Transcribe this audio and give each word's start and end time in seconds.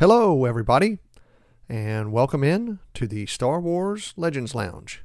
Hello, 0.00 0.44
everybody, 0.44 0.98
and 1.68 2.12
welcome 2.12 2.44
in 2.44 2.78
to 2.94 3.08
the 3.08 3.26
Star 3.26 3.60
Wars 3.60 4.14
Legends 4.16 4.54
Lounge, 4.54 5.02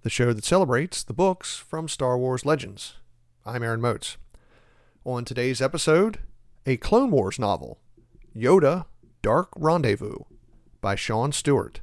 the 0.00 0.08
show 0.08 0.32
that 0.32 0.46
celebrates 0.46 1.02
the 1.02 1.12
books 1.12 1.58
from 1.58 1.88
Star 1.88 2.16
Wars 2.16 2.46
Legends. 2.46 2.94
I'm 3.44 3.62
Aaron 3.62 3.82
Motes. 3.82 4.16
On 5.04 5.26
today's 5.26 5.60
episode, 5.60 6.20
a 6.64 6.78
Clone 6.78 7.10
Wars 7.10 7.38
novel, 7.38 7.80
Yoda 8.34 8.86
Dark 9.20 9.50
Rendezvous, 9.58 10.20
by 10.80 10.94
Sean 10.94 11.32
Stewart. 11.32 11.82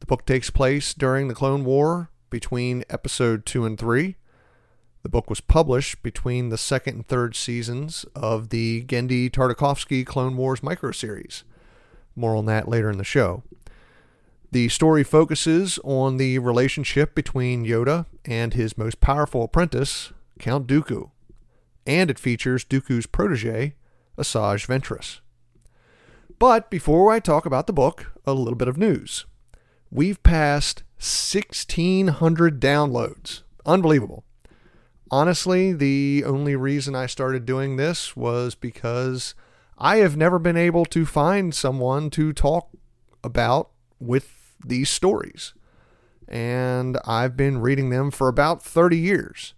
The 0.00 0.06
book 0.06 0.24
takes 0.24 0.48
place 0.48 0.94
during 0.94 1.28
the 1.28 1.34
Clone 1.34 1.66
War 1.66 2.08
between 2.30 2.84
episode 2.88 3.44
2 3.44 3.66
and 3.66 3.78
3. 3.78 4.16
The 5.04 5.10
book 5.10 5.28
was 5.28 5.42
published 5.42 6.02
between 6.02 6.48
the 6.48 6.56
second 6.56 6.94
and 6.94 7.06
third 7.06 7.36
seasons 7.36 8.06
of 8.16 8.48
the 8.48 8.84
Genndy 8.84 9.30
Tartakovsky 9.30 10.04
Clone 10.04 10.34
Wars 10.34 10.60
microseries. 10.60 11.42
More 12.16 12.34
on 12.34 12.46
that 12.46 12.68
later 12.68 12.90
in 12.90 12.96
the 12.96 13.04
show. 13.04 13.42
The 14.50 14.70
story 14.70 15.04
focuses 15.04 15.78
on 15.84 16.16
the 16.16 16.38
relationship 16.38 17.14
between 17.14 17.66
Yoda 17.66 18.06
and 18.24 18.54
his 18.54 18.78
most 18.78 19.02
powerful 19.02 19.44
apprentice, 19.44 20.14
Count 20.38 20.66
Dooku, 20.66 21.10
and 21.86 22.08
it 22.08 22.18
features 22.18 22.64
Dooku's 22.64 23.04
protege, 23.04 23.74
Asajj 24.16 24.66
Ventress. 24.66 25.20
But 26.38 26.70
before 26.70 27.12
I 27.12 27.20
talk 27.20 27.44
about 27.44 27.66
the 27.66 27.74
book, 27.74 28.10
a 28.24 28.32
little 28.32 28.54
bit 28.54 28.68
of 28.68 28.78
news. 28.78 29.26
We've 29.90 30.22
passed 30.22 30.82
1,600 30.96 32.58
downloads. 32.58 33.42
Unbelievable 33.66 34.24
honestly, 35.10 35.72
the 35.72 36.24
only 36.26 36.56
reason 36.56 36.94
I 36.94 37.06
started 37.06 37.46
doing 37.46 37.76
this 37.76 38.16
was 38.16 38.54
because 38.54 39.34
I 39.78 39.96
have 39.96 40.16
never 40.16 40.38
been 40.38 40.56
able 40.56 40.84
to 40.86 41.04
find 41.04 41.54
someone 41.54 42.10
to 42.10 42.32
talk 42.32 42.70
about 43.22 43.70
with 43.98 44.54
these 44.64 44.90
stories. 44.90 45.54
And 46.28 46.98
I've 47.04 47.36
been 47.36 47.60
reading 47.60 47.90
them 47.90 48.10
for 48.10 48.28
about 48.28 48.62
30 48.62 48.96
years. 48.96 49.54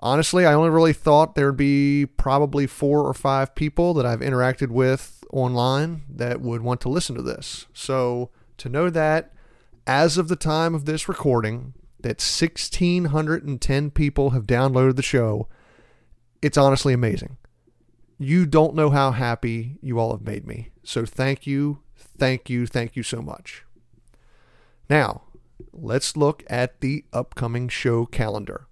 Honestly, 0.00 0.44
I 0.44 0.52
only 0.52 0.70
really 0.70 0.92
thought 0.92 1.34
there'd 1.34 1.56
be 1.56 2.06
probably 2.06 2.66
four 2.66 3.06
or 3.06 3.14
five 3.14 3.54
people 3.54 3.94
that 3.94 4.04
I've 4.04 4.20
interacted 4.20 4.68
with 4.68 5.24
online 5.32 6.02
that 6.10 6.40
would 6.40 6.60
want 6.60 6.80
to 6.82 6.90
listen 6.90 7.16
to 7.16 7.22
this. 7.22 7.66
So 7.72 8.30
to 8.58 8.68
know 8.68 8.90
that 8.90 9.32
as 9.86 10.18
of 10.18 10.28
the 10.28 10.36
time 10.36 10.74
of 10.74 10.84
this 10.84 11.08
recording, 11.08 11.74
that 12.04 12.20
1,610 12.20 13.90
people 13.90 14.30
have 14.30 14.46
downloaded 14.46 14.96
the 14.96 15.02
show. 15.02 15.48
It's 16.42 16.58
honestly 16.58 16.92
amazing. 16.92 17.38
You 18.18 18.44
don't 18.44 18.74
know 18.74 18.90
how 18.90 19.12
happy 19.12 19.78
you 19.80 19.98
all 19.98 20.12
have 20.12 20.20
made 20.20 20.46
me. 20.46 20.70
So 20.82 21.06
thank 21.06 21.46
you, 21.46 21.80
thank 21.96 22.50
you, 22.50 22.66
thank 22.66 22.94
you 22.94 23.02
so 23.02 23.22
much. 23.22 23.64
Now, 24.90 25.22
let's 25.72 26.14
look 26.14 26.44
at 26.46 26.82
the 26.82 27.06
upcoming 27.10 27.70
show 27.70 28.04
calendar. 28.04 28.66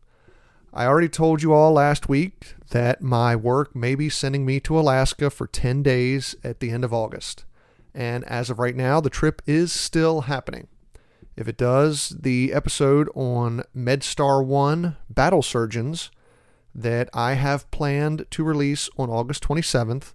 I 0.75 0.84
already 0.84 1.09
told 1.09 1.43
you 1.43 1.54
all 1.54 1.72
last 1.72 2.10
week 2.10 2.54
that 2.70 3.00
my 3.00 3.34
work 3.34 3.75
may 3.75 3.94
be 3.94 4.10
sending 4.10 4.44
me 4.44 4.60
to 4.60 4.78
Alaska 4.78 5.31
for 5.31 5.47
10 5.47 5.82
days 5.82 6.37
at 6.44 6.60
the 6.60 6.70
end 6.70 6.84
of 6.84 6.93
August. 6.93 7.47
And 7.94 8.25
as 8.25 8.50
of 8.50 8.59
right 8.59 8.76
now, 8.76 9.00
the 9.00 9.09
trip 9.09 9.41
is 9.47 9.72
still 9.72 10.22
happening. 10.22 10.69
If 11.34 11.48
it 11.48 11.56
does, 11.56 12.10
the 12.10 12.53
episode 12.53 13.09
on 13.15 13.65
MedStar 13.75 14.44
1 14.44 14.97
Battle 15.09 15.43
Surgeons 15.43 16.10
that 16.75 17.09
I 17.15 17.34
have 17.34 17.70
planned 17.70 18.26
to 18.31 18.44
release 18.44 18.91
on 18.98 19.09
August 19.09 19.43
27th 19.44 20.12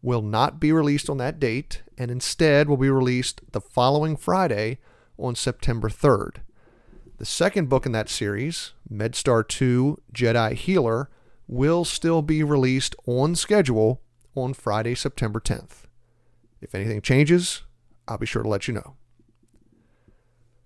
will 0.00 0.22
not 0.22 0.60
be 0.60 0.72
released 0.72 1.10
on 1.10 1.18
that 1.18 1.38
date 1.38 1.82
and 1.98 2.10
instead 2.10 2.68
will 2.68 2.78
be 2.78 2.90
released 2.90 3.42
the 3.52 3.60
following 3.60 4.16
Friday 4.16 4.78
on 5.18 5.34
September 5.34 5.90
3rd. 5.90 6.36
The 7.18 7.26
second 7.26 7.68
book 7.68 7.84
in 7.84 7.92
that 7.92 8.08
series, 8.08 8.72
MedStar 8.90 9.46
2 9.46 10.00
Jedi 10.14 10.54
Healer, 10.54 11.10
will 11.46 11.84
still 11.84 12.22
be 12.22 12.42
released 12.42 12.96
on 13.06 13.34
schedule 13.34 14.00
on 14.34 14.54
Friday, 14.54 14.94
September 14.94 15.40
10th. 15.40 15.84
If 16.62 16.74
anything 16.74 17.02
changes, 17.02 17.62
I'll 18.08 18.18
be 18.18 18.26
sure 18.26 18.42
to 18.42 18.48
let 18.48 18.66
you 18.66 18.74
know. 18.74 18.96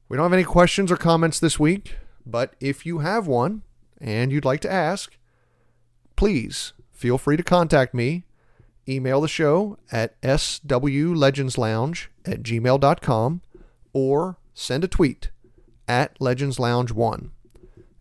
We 0.08 0.16
don't 0.16 0.24
have 0.24 0.32
any 0.32 0.44
questions 0.44 0.90
or 0.90 0.96
comments 0.96 1.38
this 1.38 1.58
week, 1.60 1.96
but 2.24 2.54
if 2.60 2.86
you 2.86 3.00
have 3.00 3.26
one 3.26 3.62
and 4.00 4.32
you'd 4.32 4.44
like 4.44 4.60
to 4.62 4.72
ask, 4.72 5.16
please 6.16 6.72
feel 6.92 7.18
free 7.18 7.36
to 7.36 7.42
contact 7.42 7.92
me. 7.92 8.24
Email 8.88 9.20
the 9.20 9.28
show 9.28 9.78
at 9.92 10.18
swlegendslounge 10.22 12.06
at 12.24 12.42
gmail.com 12.42 13.42
or 13.92 14.38
send 14.54 14.84
a 14.84 14.88
tweet 14.88 15.30
at 15.86 16.18
legendslounge1. 16.18 17.30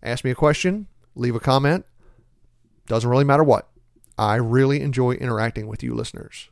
Ask 0.01 0.23
me 0.23 0.31
a 0.31 0.35
question, 0.35 0.87
leave 1.13 1.35
a 1.35 1.41
comment. 1.41 1.85
Doesn't 2.85 3.09
really 3.09 3.25
matter 3.25 3.43
what. 3.43 3.67
I 4.17 4.35
really 4.35 4.79
enjoy 4.81 5.11
interacting 5.11 5.67
with 5.67 5.83
you 5.83 5.93
listeners. 5.93 6.49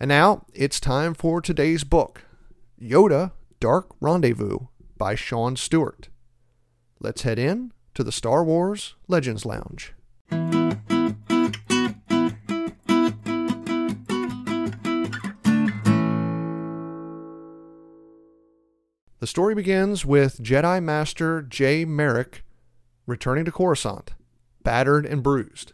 And 0.00 0.08
now 0.08 0.46
it's 0.52 0.80
time 0.80 1.14
for 1.14 1.40
today's 1.40 1.84
book 1.84 2.22
Yoda 2.82 3.30
Dark 3.58 3.88
Rendezvous 4.00 4.66
by 4.98 5.14
Sean 5.14 5.56
Stewart. 5.56 6.08
Let's 7.00 7.22
head 7.22 7.38
in 7.38 7.72
to 7.94 8.04
the 8.04 8.12
Star 8.12 8.44
Wars 8.44 8.96
Legends 9.08 9.46
Lounge. 9.46 9.94
The 19.18 19.26
story 19.26 19.54
begins 19.54 20.04
with 20.04 20.42
Jedi 20.42 20.82
Master 20.82 21.40
Jay 21.40 21.86
Merrick 21.86 22.44
returning 23.06 23.46
to 23.46 23.52
Coruscant, 23.52 24.12
battered 24.62 25.06
and 25.06 25.22
bruised. 25.22 25.72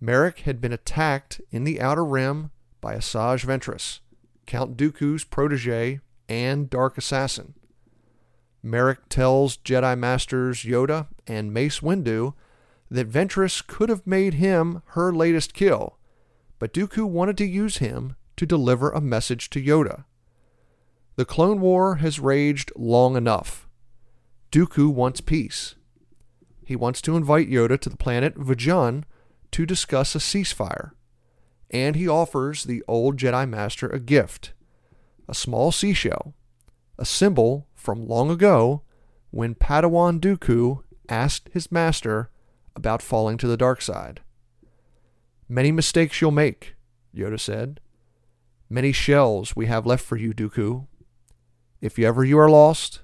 Merrick 0.00 0.40
had 0.40 0.60
been 0.60 0.72
attacked 0.72 1.40
in 1.50 1.64
the 1.64 1.80
Outer 1.80 2.04
Rim 2.04 2.52
by 2.80 2.94
Asajj 2.94 3.44
Ventress, 3.44 3.98
Count 4.46 4.76
Dooku's 4.76 5.24
protege 5.24 5.98
and 6.28 6.70
Dark 6.70 6.98
Assassin. 6.98 7.54
Merrick 8.62 9.08
tells 9.10 9.58
Jedi 9.58 9.96
Masters 9.98 10.62
Yoda 10.62 11.08
and 11.26 11.52
Mace 11.52 11.80
Windu 11.80 12.32
that 12.90 13.10
Ventress 13.10 13.64
could 13.64 13.90
have 13.90 14.06
made 14.06 14.34
him 14.34 14.80
her 14.88 15.12
latest 15.12 15.52
kill, 15.52 15.98
but 16.58 16.72
Dooku 16.72 17.04
wanted 17.04 17.36
to 17.38 17.44
use 17.44 17.76
him 17.76 18.16
to 18.36 18.46
deliver 18.46 18.90
a 18.90 19.02
message 19.02 19.50
to 19.50 19.62
Yoda. 19.62 20.04
The 21.16 21.26
Clone 21.26 21.60
War 21.60 21.96
has 21.96 22.18
raged 22.18 22.72
long 22.74 23.16
enough. 23.16 23.68
Dooku 24.50 24.90
wants 24.90 25.20
peace. 25.20 25.74
He 26.64 26.74
wants 26.74 27.02
to 27.02 27.16
invite 27.16 27.50
Yoda 27.50 27.78
to 27.80 27.90
the 27.90 27.98
planet 27.98 28.34
Vajun 28.36 29.04
to 29.52 29.66
discuss 29.66 30.14
a 30.14 30.18
ceasefire, 30.18 30.92
and 31.70 31.96
he 31.96 32.08
offers 32.08 32.64
the 32.64 32.82
old 32.88 33.18
Jedi 33.18 33.46
Master 33.46 33.88
a 33.88 34.00
gift 34.00 34.53
a 35.28 35.34
small 35.34 35.72
seashell, 35.72 36.34
a 36.98 37.04
symbol 37.04 37.66
from 37.74 38.06
long 38.06 38.30
ago 38.30 38.82
when 39.30 39.54
Padawan 39.54 40.20
Dooku 40.20 40.82
asked 41.08 41.50
his 41.52 41.72
master 41.72 42.30
about 42.76 43.02
falling 43.02 43.36
to 43.38 43.46
the 43.46 43.56
dark 43.56 43.82
side. 43.82 44.20
Many 45.48 45.72
mistakes 45.72 46.20
you'll 46.20 46.30
make, 46.30 46.74
Yoda 47.14 47.38
said. 47.38 47.80
Many 48.70 48.92
shells 48.92 49.54
we 49.54 49.66
have 49.66 49.86
left 49.86 50.04
for 50.04 50.16
you, 50.16 50.32
Dooku. 50.32 50.86
If 51.80 51.98
ever 51.98 52.24
you 52.24 52.38
are 52.38 52.48
lost, 52.48 53.00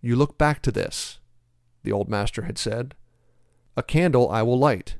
you 0.00 0.16
look 0.16 0.38
back 0.38 0.62
to 0.62 0.72
this, 0.72 1.18
the 1.82 1.92
old 1.92 2.08
master 2.08 2.42
had 2.42 2.58
said. 2.58 2.94
A 3.76 3.82
candle 3.82 4.30
I 4.30 4.42
will 4.42 4.58
light 4.58 4.96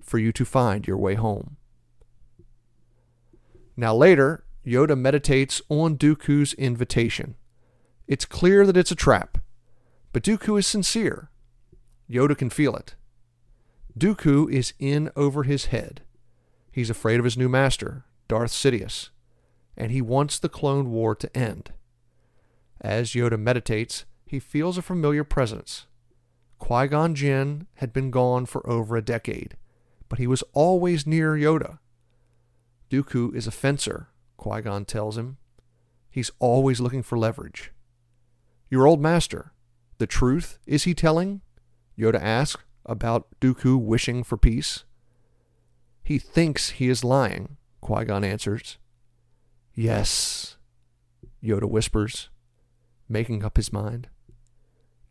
for 0.00 0.18
you 0.18 0.32
to 0.32 0.44
find 0.44 0.86
your 0.86 0.96
way 0.96 1.14
home. 1.14 1.56
Now, 3.76 3.94
later, 3.94 4.44
Yoda 4.66 4.96
meditates 4.96 5.62
on 5.68 5.96
Dooku's 5.96 6.52
invitation. 6.54 7.36
It's 8.06 8.24
clear 8.24 8.66
that 8.66 8.76
it's 8.76 8.90
a 8.90 8.96
trap, 8.96 9.38
but 10.12 10.22
Dooku 10.22 10.58
is 10.58 10.66
sincere. 10.66 11.30
Yoda 12.10 12.36
can 12.36 12.50
feel 12.50 12.76
it. 12.76 12.94
Dooku 13.98 14.50
is 14.52 14.74
in 14.78 15.10
over 15.16 15.44
his 15.44 15.66
head. 15.66 16.02
He's 16.70 16.90
afraid 16.90 17.18
of 17.18 17.24
his 17.24 17.38
new 17.38 17.48
master, 17.48 18.04
Darth 18.28 18.52
Sidious, 18.52 19.10
and 19.76 19.90
he 19.90 20.02
wants 20.02 20.38
the 20.38 20.48
Clone 20.48 20.90
War 20.90 21.14
to 21.14 21.36
end. 21.36 21.72
As 22.80 23.12
Yoda 23.12 23.38
meditates, 23.38 24.04
he 24.26 24.38
feels 24.38 24.78
a 24.78 24.82
familiar 24.82 25.24
presence. 25.24 25.86
Qui 26.58 26.86
Gon 26.86 27.14
Jinn 27.14 27.66
had 27.76 27.92
been 27.92 28.10
gone 28.10 28.46
for 28.46 28.68
over 28.68 28.96
a 28.96 29.02
decade, 29.02 29.56
but 30.08 30.18
he 30.18 30.26
was 30.26 30.44
always 30.52 31.06
near 31.06 31.34
Yoda. 31.34 31.78
Dooku 32.90 33.34
is 33.34 33.46
a 33.46 33.52
fencer, 33.52 34.09
Qui 34.40 34.62
Gon 34.62 34.86
tells 34.86 35.18
him. 35.18 35.36
He's 36.08 36.30
always 36.38 36.80
looking 36.80 37.02
for 37.02 37.18
leverage. 37.18 37.72
Your 38.70 38.86
old 38.86 38.98
master, 38.98 39.52
the 39.98 40.06
truth 40.06 40.58
is 40.66 40.84
he 40.84 40.94
telling? 40.94 41.42
Yoda 41.98 42.22
asks 42.22 42.64
about 42.86 43.26
Dooku 43.42 43.78
wishing 43.78 44.24
for 44.24 44.38
peace. 44.38 44.84
He 46.02 46.18
thinks 46.18 46.70
he 46.70 46.88
is 46.88 47.04
lying, 47.04 47.58
Qui 47.82 48.06
Gon 48.06 48.24
answers. 48.24 48.78
Yes, 49.74 50.56
Yoda 51.44 51.68
whispers, 51.68 52.30
making 53.10 53.44
up 53.44 53.58
his 53.58 53.70
mind. 53.70 54.08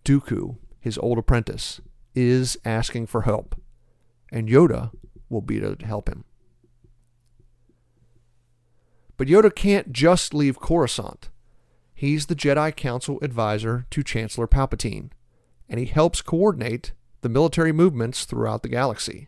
Dooku, 0.03 0.57
his 0.79 0.97
old 0.97 1.19
apprentice, 1.19 1.79
is 2.15 2.57
asking 2.65 3.05
for 3.05 3.21
help, 3.21 3.61
and 4.31 4.49
Yoda 4.49 4.89
will 5.29 5.41
be 5.41 5.59
to 5.59 5.77
help 5.85 6.09
him. 6.09 6.23
But 9.19 9.27
Yoda 9.27 9.53
can't 9.53 9.91
just 9.91 10.33
leave 10.33 10.61
Coruscant. 10.61 11.27
He's 11.93 12.27
the 12.27 12.35
Jedi 12.35 12.73
Council 12.73 13.19
advisor 13.21 13.85
to 13.89 14.01
Chancellor 14.01 14.47
Palpatine, 14.47 15.09
and 15.67 15.77
he 15.77 15.87
helps 15.87 16.21
coordinate 16.21 16.93
the 17.19 17.27
military 17.27 17.73
movements 17.73 18.23
throughout 18.23 18.63
the 18.63 18.69
galaxy. 18.69 19.27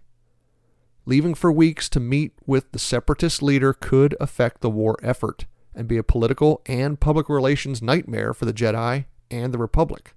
Leaving 1.06 1.34
for 1.34 1.52
weeks 1.52 1.90
to 1.90 2.00
meet 2.00 2.32
with 2.46 2.72
the 2.72 2.80
separatist 2.80 3.44
leader 3.44 3.74
could 3.74 4.16
affect 4.22 4.62
the 4.62 4.70
war 4.70 4.96
effort 5.04 5.46
and 5.76 5.90
be 5.90 5.98
a 5.98 6.04
political 6.04 6.62
and 6.68 7.02
public 7.02 7.28
relations 7.28 7.82
nightmare 7.82 8.34
for 8.34 8.46
the 8.46 8.54
Jedi 8.54 9.04
and 9.30 9.54
the 9.54 9.58
Republic. 9.58 10.14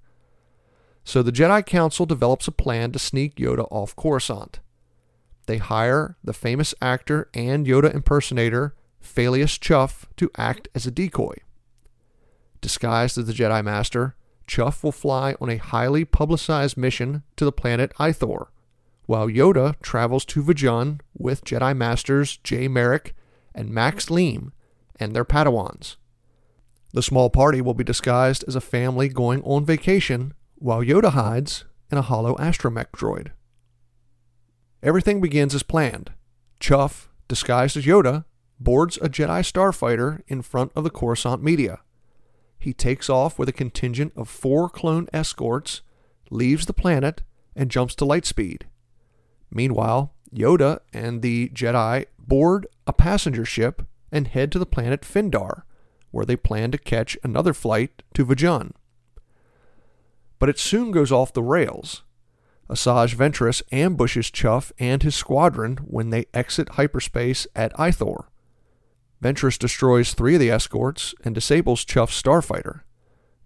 So 1.03 1.20
the 1.20 1.32
Jedi 1.32 1.67
Council 1.67 2.06
develops 2.06 2.47
a 2.47 2.53
plan 2.53 2.93
to 2.93 3.00
sneak 3.00 3.35
Yoda 3.35 3.67
off 3.73 3.97
Coruscant. 3.97 4.61
They 5.47 5.59
hire 5.59 6.17
the 6.23 6.32
famous 6.32 6.77
actor 6.81 7.29
and 7.35 7.67
Yoda 7.67 7.93
impersonator 7.93 8.77
Palleus 9.05 9.59
Chuff 9.59 10.06
to 10.17 10.31
act 10.37 10.69
as 10.75 10.87
a 10.87 10.91
decoy. 10.91 11.37
Disguised 12.61 13.19
as 13.19 13.27
the 13.27 13.33
Jedi 13.33 13.62
Master, 13.62 14.17
Chuff 14.47 14.83
will 14.83 14.93
fly 14.93 15.37
on 15.41 15.49
a 15.49 15.56
highly 15.56 16.05
publicized 16.05 16.77
mission 16.77 17.23
to 17.37 17.45
the 17.45 17.53
planet 17.53 17.93
Ithor, 17.99 18.47
while 19.06 19.29
Yoda 19.29 19.81
travels 19.81 20.25
to 20.27 20.43
Vajun 20.43 21.01
with 21.17 21.45
Jedi 21.45 21.77
Masters 21.77 22.39
Jay 22.39 22.69
Merrick 22.69 23.15
and 23.55 23.71
Max 23.71 24.06
Leem 24.06 24.53
and 24.99 25.15
their 25.15 25.25
Padawans. 25.25 25.97
The 26.93 27.03
small 27.03 27.31
party 27.31 27.61
will 27.61 27.75
be 27.75 27.85
disguised 27.85 28.45
as 28.47 28.55
a 28.55 28.61
family 28.61 29.09
going 29.09 29.43
on 29.43 29.65
vacation 29.65 30.33
while 30.56 30.83
Yoda 30.83 31.11
hides 31.11 31.65
in 31.91 31.99
a 31.99 32.03
hollow 32.03 32.35
astromech 32.37 32.91
droid. 32.93 33.29
Everything 34.83 35.21
begins 35.21 35.55
as 35.55 35.62
planned. 35.62 36.12
Chuff, 36.61 37.09
disguised 37.27 37.77
as 37.77 37.85
Yoda, 37.85 38.25
boards 38.61 38.97
a 38.99 39.09
Jedi 39.09 39.41
starfighter 39.41 40.23
in 40.29 40.43
front 40.43 40.73
of 40.75 40.85
the 40.85 40.91
Coruscant 40.91 41.43
media. 41.43 41.81
He 42.59 42.73
takes 42.73 43.11
off 43.11 43.39
with 43.39 43.49
a 43.49 43.53
contingent 43.53 44.12
of 44.17 44.29
four 44.29 44.69
clone 44.69 45.09
escorts, 45.12 45.83
leaves 46.31 46.67
the 46.67 46.73
planet, 46.73 47.23
and 47.55 47.71
jumps 47.71 47.95
to 47.97 48.05
lightspeed. 48.05 48.62
Meanwhile, 49.51 50.15
Yoda 50.35 50.81
and 50.93 51.23
the 51.23 51.51
Jedi 51.51 52.06
board 52.19 52.67
a 52.87 52.93
passenger 52.93 53.45
ship 53.45 53.83
and 54.11 54.29
head 54.29 54.51
to 54.53 54.59
the 54.59 54.67
planet 54.67 55.03
Phindar, 55.03 55.62
where 56.11 56.25
they 56.25 56.37
plan 56.37 56.71
to 56.71 56.79
catch 56.79 57.19
another 57.23 57.53
flight 57.53 58.03
to 58.15 58.25
Vajun. 58.25 58.73
But 60.39 60.49
it 60.49 60.59
soon 60.59 60.91
goes 60.91 61.12
off 61.12 61.33
the 61.33 61.43
rails. 61.43 62.03
Asajj 62.69 63.15
Ventress 63.15 63.62
ambushes 63.73 64.31
Chuff 64.31 64.73
and 64.79 65.03
his 65.03 65.15
squadron 65.15 65.77
when 65.85 66.11
they 66.11 66.27
exit 66.33 66.71
hyperspace 66.71 67.47
at 67.55 67.75
Ithor. 67.75 68.27
Ventress 69.25 69.59
destroys 69.59 70.12
three 70.12 70.35
of 70.35 70.41
the 70.41 70.50
escorts 70.50 71.15
and 71.25 71.35
disables 71.35 71.82
Chuff's 71.82 72.23
starfighter. 72.23 72.81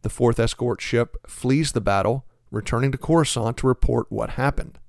The 0.02 0.10
fourth 0.10 0.40
escort 0.40 0.80
ship 0.80 1.16
flees 1.28 1.70
the 1.70 1.80
battle, 1.80 2.26
returning 2.50 2.90
to 2.90 2.98
Coruscant 2.98 3.58
to 3.58 3.68
report 3.68 4.10
what 4.10 4.30
happened. 4.30 4.80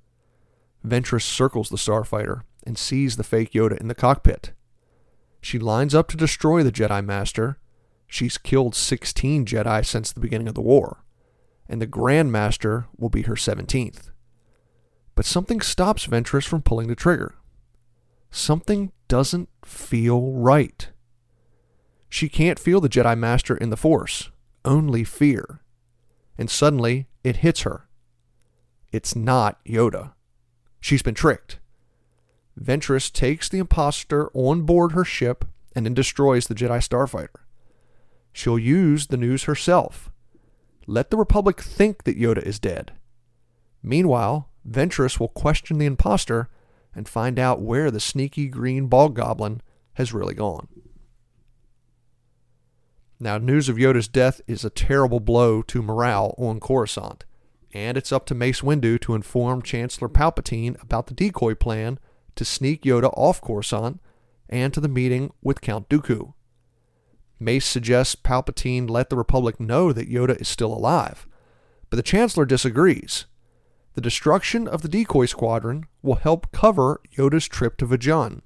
Ventress 0.83 1.21
circles 1.21 1.69
the 1.69 1.77
starfighter 1.77 2.41
and 2.65 2.75
sees 2.75 3.17
the 3.17 3.23
fake 3.23 3.51
Yoda 3.51 3.77
in 3.77 3.87
the 3.87 3.93
cockpit. 3.93 4.53
She 5.41 5.59
lines 5.59 5.93
up 5.93 6.07
to 6.07 6.17
destroy 6.17 6.63
the 6.63 6.71
Jedi 6.71 7.05
Master. 7.05 7.59
She's 8.07 8.39
killed 8.39 8.73
16 8.73 9.45
Jedi 9.45 9.85
since 9.85 10.11
the 10.11 10.19
beginning 10.19 10.47
of 10.47 10.55
the 10.55 10.61
war, 10.61 11.03
and 11.67 11.79
the 11.79 11.85
Grand 11.85 12.31
Master 12.31 12.87
will 12.97 13.09
be 13.09 13.21
her 13.21 13.35
17th. 13.35 14.09
But 15.13 15.25
something 15.25 15.61
stops 15.61 16.07
Ventress 16.07 16.47
from 16.47 16.63
pulling 16.63 16.87
the 16.87 16.95
trigger. 16.95 17.35
Something 18.31 18.91
doesn't 19.09 19.49
feel 19.65 20.31
right. 20.31 20.87
She 22.07 22.29
can't 22.29 22.57
feel 22.57 22.79
the 22.79 22.87
Jedi 22.87 23.17
Master 23.17 23.57
in 23.57 23.69
the 23.69 23.77
Force, 23.77 24.31
only 24.63 25.03
fear. 25.03 25.61
And 26.37 26.49
suddenly, 26.49 27.07
it 27.23 27.37
hits 27.37 27.61
her. 27.61 27.89
It's 28.93 29.15
not 29.15 29.63
Yoda. 29.65 30.13
She's 30.79 31.01
been 31.01 31.13
tricked. 31.13 31.59
Ventress 32.59 33.11
takes 33.11 33.49
the 33.49 33.59
impostor 33.59 34.29
on 34.33 34.61
board 34.61 34.93
her 34.93 35.05
ship 35.05 35.45
and 35.75 35.85
then 35.85 35.93
destroys 35.93 36.47
the 36.47 36.55
Jedi 36.55 36.79
starfighter. 36.79 37.41
She'll 38.33 38.59
use 38.59 39.07
the 39.07 39.17
news 39.17 39.43
herself. 39.43 40.09
Let 40.87 41.09
the 41.09 41.17
Republic 41.17 41.61
think 41.61 42.03
that 42.03 42.19
Yoda 42.19 42.41
is 42.41 42.59
dead. 42.59 42.93
Meanwhile, 43.83 44.49
Ventress 44.67 45.19
will 45.19 45.29
question 45.29 45.77
the 45.77 45.85
impostor 45.85 46.49
and 46.95 47.07
find 47.07 47.39
out 47.39 47.61
where 47.61 47.91
the 47.91 47.99
sneaky 47.99 48.47
green 48.47 48.87
bog 48.87 49.15
goblin 49.15 49.61
has 49.93 50.13
really 50.13 50.33
gone. 50.33 50.67
Now, 53.19 53.37
news 53.37 53.67
of 53.67 53.75
Yoda's 53.75 54.07
death 54.07 54.39
is 54.47 54.63
a 54.63 54.69
terrible 54.69 55.19
blow 55.19 55.61
to 55.63 55.81
morale 55.81 56.33
on 56.37 56.61
Coruscant, 56.61 57.25
and 57.73 57.97
it's 57.97 58.13
up 58.13 58.25
to 58.27 58.35
Mace 58.35 58.61
Windu 58.61 58.99
to 59.01 59.13
inform 59.13 59.61
Chancellor 59.61 60.07
Palpatine 60.07 60.81
about 60.81 61.07
the 61.07 61.13
decoy 61.13 61.53
plan 61.53 61.99
to 62.35 62.45
sneak 62.45 62.83
Yoda 62.83 63.11
off 63.17 63.41
Coruscant 63.41 63.99
and 64.47 64.73
to 64.73 64.79
the 64.79 64.87
meeting 64.87 65.31
with 65.41 65.59
Count 65.59 65.89
Dooku. 65.89 66.33
Mace 67.39 67.65
suggests 67.65 68.15
Palpatine 68.15 68.89
let 68.89 69.09
the 69.09 69.17
Republic 69.17 69.59
know 69.59 69.91
that 69.91 70.09
Yoda 70.09 70.39
is 70.39 70.47
still 70.47 70.73
alive, 70.73 71.27
but 71.89 71.97
the 71.97 72.03
Chancellor 72.03 72.45
disagrees. 72.45 73.25
The 73.95 74.01
destruction 74.01 74.67
of 74.67 74.81
the 74.81 74.87
decoy 74.87 75.25
squadron 75.25 75.85
will 76.01 76.15
help 76.15 76.51
cover 76.51 77.01
Yoda's 77.17 77.47
trip 77.47 77.77
to 77.77 77.87
Vajun. 77.87 78.41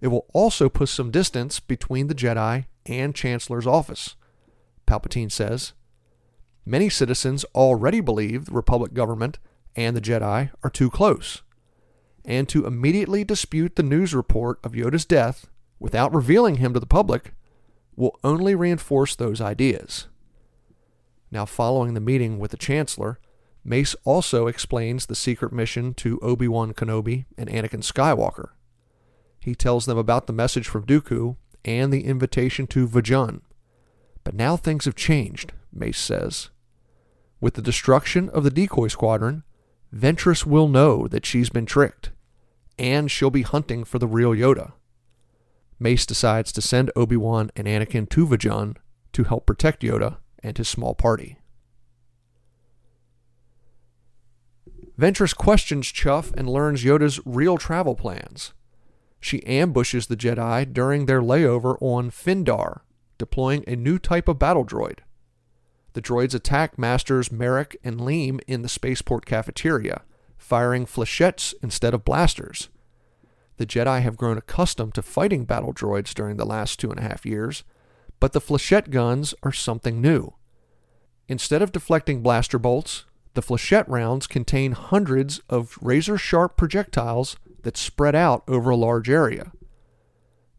It 0.00 0.08
will 0.08 0.26
also 0.34 0.68
put 0.68 0.88
some 0.88 1.10
distance 1.10 1.60
between 1.60 2.08
the 2.08 2.14
Jedi 2.14 2.66
and 2.84 3.14
Chancellor's 3.14 3.66
office, 3.66 4.16
Palpatine 4.86 5.32
says. 5.32 5.72
Many 6.64 6.88
citizens 6.88 7.44
already 7.54 8.00
believe 8.00 8.46
the 8.46 8.52
Republic 8.52 8.92
government 8.92 9.38
and 9.74 9.96
the 9.96 10.00
Jedi 10.00 10.50
are 10.62 10.70
too 10.70 10.90
close 10.90 11.42
and 12.26 12.48
to 12.48 12.66
immediately 12.66 13.24
dispute 13.24 13.76
the 13.76 13.82
news 13.82 14.12
report 14.12 14.58
of 14.64 14.72
Yoda's 14.72 15.04
death 15.04 15.46
without 15.78 16.12
revealing 16.12 16.56
him 16.56 16.74
to 16.74 16.80
the 16.80 16.86
public 16.86 17.32
will 17.94 18.18
only 18.24 18.54
reinforce 18.54 19.14
those 19.14 19.40
ideas. 19.40 20.08
Now, 21.30 21.46
following 21.46 21.94
the 21.94 22.00
meeting 22.00 22.38
with 22.38 22.50
the 22.50 22.56
Chancellor, 22.56 23.20
Mace 23.68 23.96
also 24.04 24.46
explains 24.46 25.06
the 25.06 25.16
secret 25.16 25.52
mission 25.52 25.92
to 25.94 26.20
Obi 26.20 26.46
Wan 26.46 26.72
Kenobi 26.72 27.24
and 27.36 27.50
Anakin 27.50 27.82
Skywalker. 27.82 28.50
He 29.40 29.56
tells 29.56 29.86
them 29.86 29.98
about 29.98 30.28
the 30.28 30.32
message 30.32 30.68
from 30.68 30.86
Dooku 30.86 31.34
and 31.64 31.92
the 31.92 32.04
invitation 32.04 32.68
to 32.68 32.86
Vajun. 32.86 33.40
But 34.22 34.34
now 34.34 34.56
things 34.56 34.84
have 34.84 34.94
changed, 34.94 35.52
Mace 35.72 35.98
says. 35.98 36.50
With 37.40 37.54
the 37.54 37.62
destruction 37.62 38.28
of 38.28 38.44
the 38.44 38.50
decoy 38.50 38.86
squadron, 38.86 39.42
Ventress 39.92 40.46
will 40.46 40.68
know 40.68 41.08
that 41.08 41.26
she's 41.26 41.50
been 41.50 41.66
tricked 41.66 42.10
and 42.78 43.10
she'll 43.10 43.30
be 43.30 43.42
hunting 43.42 43.82
for 43.82 43.98
the 43.98 44.06
real 44.06 44.30
Yoda. 44.30 44.74
Mace 45.80 46.06
decides 46.06 46.52
to 46.52 46.62
send 46.62 46.92
Obi 46.94 47.16
Wan 47.16 47.50
and 47.56 47.66
Anakin 47.66 48.08
to 48.10 48.28
Vajun 48.28 48.76
to 49.12 49.24
help 49.24 49.44
protect 49.44 49.82
Yoda 49.82 50.18
and 50.40 50.56
his 50.56 50.68
small 50.68 50.94
party. 50.94 51.38
Ventress 54.98 55.36
questions 55.36 55.88
Chuff 55.88 56.32
and 56.34 56.48
learns 56.48 56.82
Yoda's 56.82 57.20
real 57.26 57.58
travel 57.58 57.94
plans. 57.94 58.54
She 59.20 59.44
ambushes 59.44 60.06
the 60.06 60.16
Jedi 60.16 60.72
during 60.72 61.06
their 61.06 61.20
layover 61.20 61.76
on 61.80 62.10
Phindar, 62.10 62.80
deploying 63.18 63.64
a 63.66 63.76
new 63.76 63.98
type 63.98 64.28
of 64.28 64.38
battle 64.38 64.64
droid. 64.64 65.00
The 65.92 66.02
droids 66.02 66.34
attack 66.34 66.78
Masters 66.78 67.32
Merrick 67.32 67.76
and 67.82 68.00
Leem 68.00 68.40
in 68.46 68.62
the 68.62 68.68
spaceport 68.68 69.26
cafeteria, 69.26 70.02
firing 70.38 70.86
flechettes 70.86 71.54
instead 71.62 71.94
of 71.94 72.04
blasters. 72.04 72.68
The 73.56 73.66
Jedi 73.66 74.02
have 74.02 74.18
grown 74.18 74.36
accustomed 74.36 74.94
to 74.94 75.02
fighting 75.02 75.44
battle 75.44 75.72
droids 75.72 76.12
during 76.14 76.36
the 76.36 76.44
last 76.44 76.78
two 76.78 76.90
and 76.90 77.00
a 77.00 77.02
half 77.02 77.24
years, 77.24 77.64
but 78.20 78.32
the 78.32 78.40
flechette 78.40 78.90
guns 78.90 79.34
are 79.42 79.52
something 79.52 80.00
new. 80.00 80.34
Instead 81.28 81.62
of 81.62 81.72
deflecting 81.72 82.22
blaster 82.22 82.58
bolts, 82.58 83.04
the 83.36 83.42
flechette 83.42 83.86
rounds 83.86 84.26
contain 84.26 84.72
hundreds 84.72 85.40
of 85.50 85.78
razor 85.82 86.16
sharp 86.16 86.56
projectiles 86.56 87.36
that 87.62 87.76
spread 87.76 88.14
out 88.14 88.42
over 88.48 88.70
a 88.70 88.76
large 88.76 89.10
area. 89.10 89.52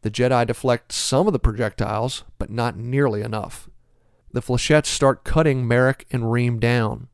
The 0.02 0.12
Jedi 0.12 0.46
deflect 0.46 0.92
some 0.92 1.26
of 1.26 1.34
the 1.34 1.40
projectiles, 1.40 2.24
but 2.38 2.52
not 2.52 2.78
nearly 2.78 3.24
enough. 3.24 3.68
The 4.32 4.42
flechettes 4.42 4.86
start 4.86 5.24
cutting 5.24 5.68
Merrick 5.68 6.06
and 6.12 6.26
Leem 6.26 6.60
down. 6.60 7.08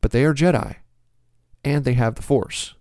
But 0.00 0.10
they 0.10 0.24
are 0.24 0.34
Jedi, 0.34 0.76
and 1.64 1.84
they 1.84 1.94
have 1.94 2.16
the 2.16 2.22
Force. 2.22 2.74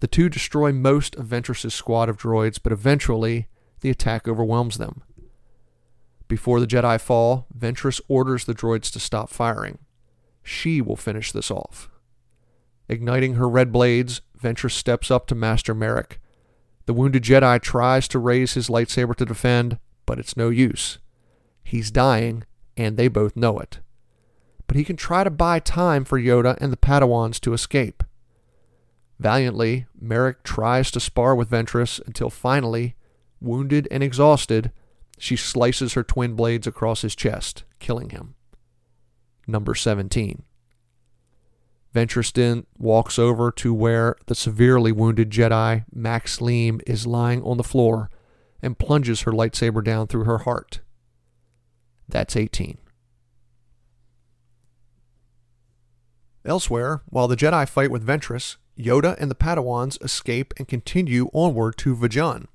The 0.00 0.08
two 0.08 0.30
destroy 0.30 0.72
most 0.72 1.14
of 1.16 1.26
Ventress's 1.26 1.74
squad 1.74 2.08
of 2.08 2.16
droids, 2.16 2.58
but 2.62 2.72
eventually 2.72 3.48
the 3.80 3.90
attack 3.90 4.26
overwhelms 4.26 4.78
them. 4.78 5.02
Before 6.28 6.60
the 6.60 6.66
Jedi 6.66 6.98
fall, 6.98 7.46
Ventress 7.56 8.00
orders 8.08 8.46
the 8.46 8.54
droids 8.54 8.90
to 8.92 9.00
stop 9.00 9.28
firing. 9.28 9.78
She 10.42 10.80
will 10.80 10.96
finish 10.96 11.32
this 11.32 11.50
off. 11.50 11.90
Igniting 12.88 13.34
her 13.34 13.48
red 13.48 13.72
blades, 13.72 14.22
Ventress 14.40 14.72
steps 14.72 15.10
up 15.10 15.26
to 15.26 15.34
Master 15.34 15.74
Merrick. 15.74 16.20
The 16.86 16.94
wounded 16.94 17.22
Jedi 17.22 17.60
tries 17.60 18.08
to 18.08 18.18
raise 18.18 18.54
his 18.54 18.68
lightsaber 18.68 19.14
to 19.16 19.26
defend, 19.26 19.78
but 20.06 20.18
it's 20.18 20.36
no 20.36 20.48
use. 20.48 20.98
He's 21.62 21.90
dying, 21.90 22.44
and 22.76 22.96
they 22.96 23.08
both 23.08 23.36
know 23.36 23.58
it. 23.58 23.80
But 24.66 24.76
he 24.76 24.84
can 24.84 24.96
try 24.96 25.22
to 25.22 25.30
buy 25.30 25.60
time 25.60 26.04
for 26.04 26.18
Yoda 26.18 26.56
and 26.60 26.72
the 26.72 26.78
Padawans 26.78 27.40
to 27.40 27.52
escape. 27.52 28.02
Valiantly, 29.18 29.86
Merrick 30.00 30.42
tries 30.44 30.90
to 30.92 31.00
spar 31.00 31.34
with 31.34 31.50
Ventress 31.50 32.00
until 32.06 32.30
finally, 32.30 32.94
wounded 33.40 33.88
and 33.90 34.02
exhausted, 34.02 34.72
she 35.18 35.36
slices 35.36 35.94
her 35.94 36.04
twin 36.04 36.34
blades 36.34 36.66
across 36.66 37.02
his 37.02 37.16
chest, 37.16 37.64
killing 37.80 38.10
him. 38.10 38.34
Number 39.48 39.74
17. 39.74 40.42
Ventress 41.94 42.32
then 42.32 42.66
walks 42.76 43.18
over 43.18 43.50
to 43.52 43.72
where 43.72 44.14
the 44.26 44.34
severely 44.34 44.92
wounded 44.92 45.30
Jedi, 45.30 45.84
Max 45.90 46.38
Leem, 46.38 46.82
is 46.86 47.06
lying 47.06 47.42
on 47.42 47.56
the 47.56 47.64
floor 47.64 48.10
and 48.60 48.78
plunges 48.78 49.22
her 49.22 49.32
lightsaber 49.32 49.82
down 49.82 50.06
through 50.06 50.24
her 50.24 50.38
heart. 50.38 50.80
That's 52.06 52.36
18. 52.36 52.76
Elsewhere, 56.44 57.02
while 57.06 57.26
the 57.26 57.36
Jedi 57.36 57.66
fight 57.68 57.90
with 57.90 58.06
Ventress, 58.06 58.56
Yoda 58.78 59.16
and 59.18 59.30
the 59.30 59.34
Padawans 59.34 60.02
escape 60.04 60.52
and 60.58 60.68
continue 60.68 61.30
onward 61.32 61.78
to 61.78 61.96
Vajun. 61.96 62.46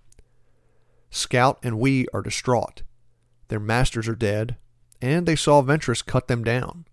Scout 1.09 1.59
and 1.63 1.79
Whie 1.79 2.05
are 2.13 2.21
distraught. 2.21 2.83
Their 3.49 3.59
masters 3.59 4.07
are 4.07 4.15
dead, 4.15 4.57
and 5.03 5.25
they 5.25 5.35
saw 5.35 5.61
Ventress 5.61 6.03
cut 6.03 6.29
them 6.29 6.45
down. 6.45 6.85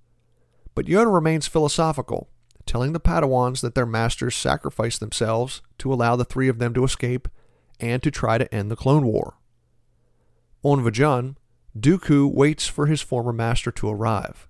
But 0.75 0.87
Yoda 0.87 1.14
remains 1.14 1.47
philosophical, 1.47 2.29
telling 2.67 2.93
the 2.93 2.99
Padawans 2.99 3.61
that 3.61 3.76
their 3.76 3.87
masters 3.87 4.35
sacrificed 4.35 4.99
themselves 4.99 5.62
to 5.79 5.93
allow 5.93 6.17
the 6.17 6.25
three 6.25 6.49
of 6.49 6.59
them 6.59 6.75
to 6.75 6.83
escape 6.83 7.29
and 7.79 8.02
to 8.02 8.11
try 8.11 8.37
to 8.37 8.52
end 8.52 8.69
the 8.69 8.75
Clone 8.75 9.07
War. 9.07 9.38
On 10.64 10.83
Vajun, 10.83 11.37
Dooku 11.79 12.35
waits 12.35 12.67
for 12.67 12.87
his 12.87 13.00
former 13.00 13.33
master 13.33 13.71
to 13.71 13.88
arrive. 13.88 14.49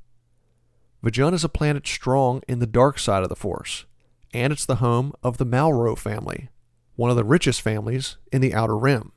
Vajun 1.05 1.35
is 1.35 1.45
a 1.45 1.49
planet 1.51 1.87
strong 1.87 2.41
in 2.49 2.61
the 2.61 2.67
dark 2.67 2.99
side 2.99 3.23
of 3.23 3.29
the 3.29 3.37
Force, 3.37 3.85
and 4.33 4.55
it's 4.55 4.65
the 4.65 4.77
home 4.77 5.13
of 5.23 5.37
the 5.37 5.45
Malreaux 5.45 5.99
family, 5.99 6.49
one 6.97 7.11
of 7.11 7.17
the 7.17 7.25
richest 7.25 7.61
families 7.61 8.17
in 8.33 8.41
the 8.41 8.55
Outer 8.55 8.79
Rim. 8.79 9.13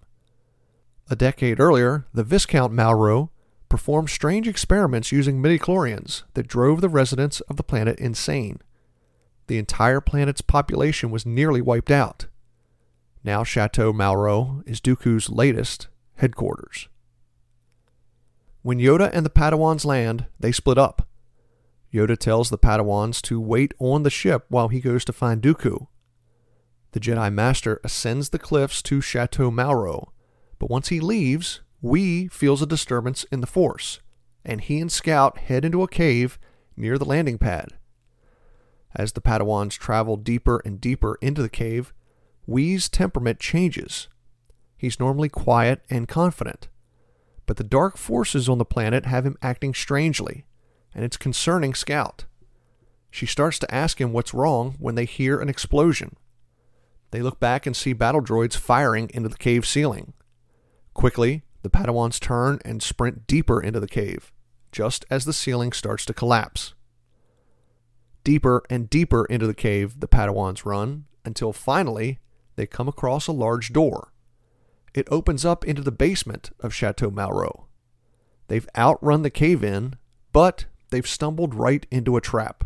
A 1.10 1.16
decade 1.16 1.62
earlier, 1.62 2.08
the 2.14 2.26
Viscount 2.26 2.74
Malreaux 2.74 3.30
performed 3.74 4.08
strange 4.08 4.48
experiments 4.48 5.12
using 5.12 5.42
midichlorians 5.42 6.22
that 6.36 6.48
drove 6.48 6.80
the 6.80 6.88
residents 6.88 7.42
of 7.42 7.58
the 7.58 7.64
planet 7.64 7.98
insane. 7.98 8.60
The 9.48 9.58
entire 9.58 10.00
planet's 10.00 10.42
population 10.42 11.10
was 11.10 11.26
nearly 11.26 11.60
wiped 11.60 11.90
out. 11.90 12.28
Now 13.24 13.44
Chateau 13.44 13.92
Malreaux 13.92 14.62
is 14.68 14.80
Dooku's 14.80 15.32
latest 15.32 15.88
headquarters. 16.18 16.88
When 18.62 18.78
Yoda 18.78 19.10
and 19.12 19.26
the 19.26 19.32
Padawans 19.32 19.86
land, 19.86 20.28
they 20.40 20.52
split 20.52 20.78
up. 20.78 21.08
Yoda 21.92 22.16
tells 22.16 22.52
the 22.52 22.60
Padawans 22.60 23.24
to 23.24 23.42
wait 23.42 23.74
on 23.80 24.04
the 24.04 24.12
ship 24.12 24.46
while 24.50 24.68
he 24.68 24.82
goes 24.82 25.04
to 25.06 25.14
find 25.14 25.42
Dooku. 25.42 25.88
The 26.92 27.00
Jedi 27.00 27.34
Master 27.34 27.82
ascends 27.84 28.30
the 28.30 28.38
cliffs 28.38 28.84
to 28.84 29.02
Chateau 29.02 29.50
Malreaux, 29.50 30.12
but 30.60 30.70
once 30.70 30.90
he 30.90 31.00
leaves, 31.00 31.62
Whie 31.84 32.30
feels 32.32 32.62
a 32.62 32.66
disturbance 32.66 33.26
in 33.26 33.42
the 33.42 33.48
Force, 33.48 34.00
and 34.46 34.62
he 34.62 34.80
and 34.80 34.92
Scout 34.92 35.38
head 35.38 35.66
into 35.66 35.84
a 35.84 35.88
cave 35.88 36.40
near 36.78 36.98
the 36.98 37.06
landing 37.06 37.38
pad. 37.38 37.74
As 38.96 39.12
the 39.12 39.22
Padawans 39.22 39.78
travel 39.78 40.18
deeper 40.18 40.62
and 40.64 40.80
deeper 40.80 41.18
into 41.22 41.42
the 41.42 41.50
cave, 41.50 41.94
Whie's 42.48 42.88
temperament 42.88 43.40
changes. 43.40 44.08
He's 44.78 45.00
normally 45.00 45.30
quiet 45.30 45.82
and 45.90 46.08
confident, 46.08 46.70
but 47.46 47.58
the 47.58 47.64
dark 47.64 47.98
forces 47.98 48.48
on 48.48 48.58
the 48.58 48.66
planet 48.66 49.06
have 49.06 49.26
him 49.26 49.38
acting 49.42 49.74
strangely 49.74 50.46
and 50.96 51.04
it's 51.04 51.18
concerning 51.18 51.74
Scout. 51.74 52.26
She 53.12 53.26
starts 53.26 53.60
to 53.60 53.74
ask 53.74 54.00
him 54.00 54.14
what's 54.14 54.34
wrong 54.34 54.76
when 54.80 54.96
they 54.96 55.06
hear 55.06 55.40
an 55.40 55.50
explosion. 55.50 56.16
They 57.12 57.22
look 57.22 57.40
back 57.40 57.66
and 57.66 57.76
see 57.76 57.94
battle 57.94 58.22
droids 58.22 58.56
firing 58.56 59.10
into 59.14 59.30
the 59.30 59.38
cave 59.38 59.66
ceiling. 59.68 60.14
Quickly, 60.94 61.44
the 61.64 61.70
Padawans 61.70 62.20
turn 62.20 62.60
and 62.64 62.84
sprint 62.84 63.26
deeper 63.26 63.60
into 63.60 63.80
the 63.80 63.88
cave, 63.88 64.32
just 64.72 65.06
as 65.10 65.26
the 65.26 65.34
ceiling 65.34 65.72
starts 65.72 66.06
to 66.06 66.14
collapse. 66.14 66.76
Deeper 68.24 68.64
and 68.70 68.90
deeper 68.90 69.26
into 69.26 69.48
the 69.48 69.54
cave 69.54 70.00
the 70.00 70.08
Padawans 70.08 70.66
run 70.66 71.06
until 71.26 71.52
finally 71.52 72.20
they 72.56 72.68
come 72.68 72.88
across 72.88 73.28
a 73.28 73.32
large 73.32 73.74
door. 73.74 74.14
It 74.94 75.08
opens 75.10 75.44
up 75.44 75.66
into 75.66 75.82
the 75.82 75.92
basement 75.92 76.52
of 76.60 76.74
Chateau 76.74 77.10
Malreaux. 77.10 77.66
They've 78.48 78.68
outrun 78.78 79.24
the 79.24 79.30
cave 79.30 79.64
in, 79.64 79.96
but 80.32 80.66
they've 80.92 81.08
stumbled 81.08 81.56
right 81.56 81.88
into 81.90 82.18
a 82.18 82.22
trap. 82.22 82.66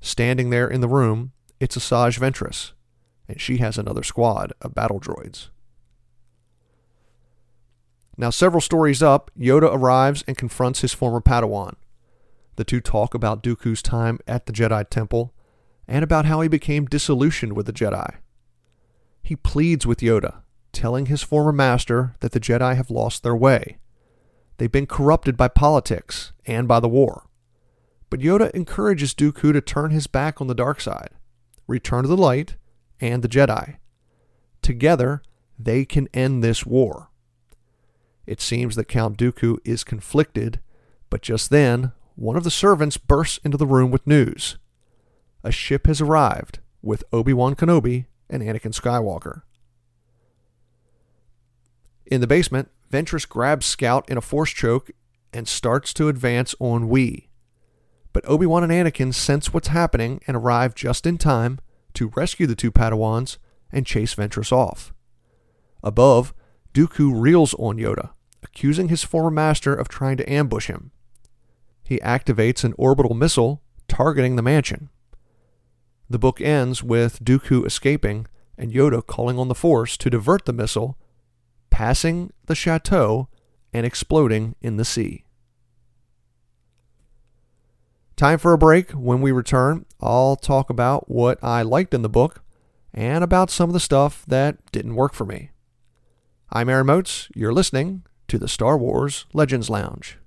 Standing 0.00 0.50
there 0.50 0.68
in 0.68 0.80
the 0.80 0.88
room, 0.88 1.32
it's 1.60 1.76
Asajj 1.76 2.18
Ventress, 2.18 2.72
and 3.28 3.40
she 3.40 3.58
has 3.58 3.76
another 3.76 4.02
squad 4.02 4.52
of 4.62 4.74
battle 4.74 5.00
droids. 5.00 5.48
Now, 8.16 8.30
several 8.30 8.60
stories 8.60 9.02
up, 9.02 9.30
Yoda 9.38 9.72
arrives 9.72 10.24
and 10.26 10.38
confronts 10.38 10.80
his 10.80 10.94
former 10.94 11.20
Padawan. 11.20 11.74
The 12.56 12.64
two 12.64 12.80
talk 12.80 13.12
about 13.12 13.42
Dooku's 13.42 13.82
time 13.82 14.18
at 14.26 14.46
the 14.46 14.52
Jedi 14.52 14.88
Temple 14.88 15.34
and 15.86 16.02
about 16.02 16.24
how 16.24 16.40
he 16.40 16.48
became 16.48 16.86
disillusioned 16.86 17.52
with 17.52 17.66
the 17.66 17.72
Jedi. 17.72 18.16
He 19.22 19.36
pleads 19.36 19.86
with 19.86 19.98
Yoda, 20.00 20.42
telling 20.72 21.06
his 21.06 21.22
former 21.22 21.52
master 21.52 22.14
that 22.20 22.32
the 22.32 22.40
Jedi 22.40 22.74
have 22.74 22.90
lost 22.90 23.22
their 23.22 23.36
way. 23.36 23.78
They've 24.56 24.72
been 24.72 24.86
corrupted 24.86 25.36
by 25.36 25.48
politics 25.48 26.32
and 26.46 26.66
by 26.66 26.80
the 26.80 26.88
war. 26.88 27.26
But 28.08 28.20
Yoda 28.20 28.50
encourages 28.52 29.14
Dooku 29.14 29.52
to 29.52 29.60
turn 29.60 29.90
his 29.90 30.06
back 30.06 30.40
on 30.40 30.46
the 30.46 30.54
dark 30.54 30.80
side, 30.80 31.10
return 31.66 32.02
to 32.02 32.08
the 32.08 32.16
light, 32.16 32.56
and 33.00 33.22
the 33.22 33.28
Jedi. 33.28 33.76
Together, 34.62 35.22
they 35.58 35.84
can 35.84 36.08
end 36.14 36.42
this 36.42 36.64
war. 36.64 37.10
It 38.26 38.40
seems 38.40 38.74
that 38.76 38.88
Count 38.88 39.16
Dooku 39.16 39.58
is 39.64 39.84
conflicted, 39.84 40.60
but 41.10 41.22
just 41.22 41.50
then, 41.50 41.92
one 42.16 42.36
of 42.36 42.44
the 42.44 42.50
servants 42.50 42.96
bursts 42.96 43.38
into 43.44 43.56
the 43.56 43.66
room 43.66 43.90
with 43.90 44.06
news. 44.06 44.58
A 45.44 45.52
ship 45.52 45.86
has 45.86 46.00
arrived 46.00 46.58
with 46.82 47.04
Obi 47.12 47.32
Wan 47.32 47.54
Kenobi 47.54 48.06
and 48.28 48.42
Anakin 48.42 48.74
Skywalker. 48.74 49.42
In 52.06 52.20
the 52.20 52.26
basement, 52.26 52.68
Ventress 52.90 53.28
grabs 53.28 53.66
Scout 53.66 54.08
in 54.08 54.16
a 54.16 54.22
force 54.22 54.50
choke 54.50 54.90
and 55.32 55.46
starts 55.46 55.92
to 55.94 56.08
advance 56.08 56.54
on 56.58 56.88
Whie. 56.88 57.28
But 58.12 58.26
Obi 58.26 58.46
Wan 58.46 58.64
and 58.64 58.72
Anakin 58.72 59.12
sense 59.12 59.52
what's 59.52 59.68
happening 59.68 60.20
and 60.26 60.36
arrive 60.36 60.74
just 60.74 61.06
in 61.06 61.18
time 61.18 61.58
to 61.94 62.12
rescue 62.16 62.46
the 62.46 62.54
two 62.54 62.72
Padawans 62.72 63.38
and 63.70 63.84
chase 63.84 64.14
Ventress 64.14 64.52
off. 64.52 64.94
Above, 65.82 66.32
Dooku 66.72 67.12
reels 67.14 67.54
on 67.54 67.76
Yoda, 67.76 68.10
accusing 68.46 68.88
his 68.88 69.04
former 69.04 69.30
master 69.30 69.74
of 69.74 69.88
trying 69.88 70.16
to 70.16 70.32
ambush 70.32 70.68
him. 70.68 70.92
He 71.82 71.98
activates 71.98 72.64
an 72.64 72.74
orbital 72.78 73.14
missile 73.14 73.62
targeting 73.88 74.36
the 74.36 74.42
mansion. 74.42 74.88
The 76.08 76.18
book 76.18 76.40
ends 76.40 76.82
with 76.82 77.22
Dooku 77.24 77.66
escaping 77.66 78.26
and 78.56 78.72
Yoda 78.72 79.04
calling 79.06 79.38
on 79.38 79.48
the 79.48 79.54
Force 79.54 79.96
to 79.98 80.10
divert 80.10 80.44
the 80.44 80.52
missile, 80.52 80.96
passing 81.70 82.32
the 82.46 82.54
chateau, 82.54 83.28
and 83.72 83.84
exploding 83.84 84.54
in 84.62 84.76
the 84.76 84.84
sea. 84.84 85.24
Time 88.16 88.38
for 88.38 88.54
a 88.54 88.58
break. 88.58 88.92
When 88.92 89.20
we 89.20 89.30
return, 89.30 89.84
I'll 90.00 90.36
talk 90.36 90.70
about 90.70 91.10
what 91.10 91.42
I 91.44 91.62
liked 91.62 91.92
in 91.92 92.00
the 92.00 92.08
book 92.08 92.42
and 92.94 93.22
about 93.22 93.50
some 93.50 93.68
of 93.68 93.74
the 93.74 93.80
stuff 93.80 94.24
that 94.26 94.56
didn't 94.72 94.94
work 94.94 95.12
for 95.12 95.26
me. 95.26 95.50
I'm 96.50 96.70
Aaron 96.70 96.86
Moats. 96.86 97.28
You're 97.34 97.52
listening 97.52 98.04
to 98.28 98.38
the 98.38 98.48
Star 98.48 98.76
Wars 98.76 99.26
Legends 99.32 99.70
Lounge. 99.70 100.18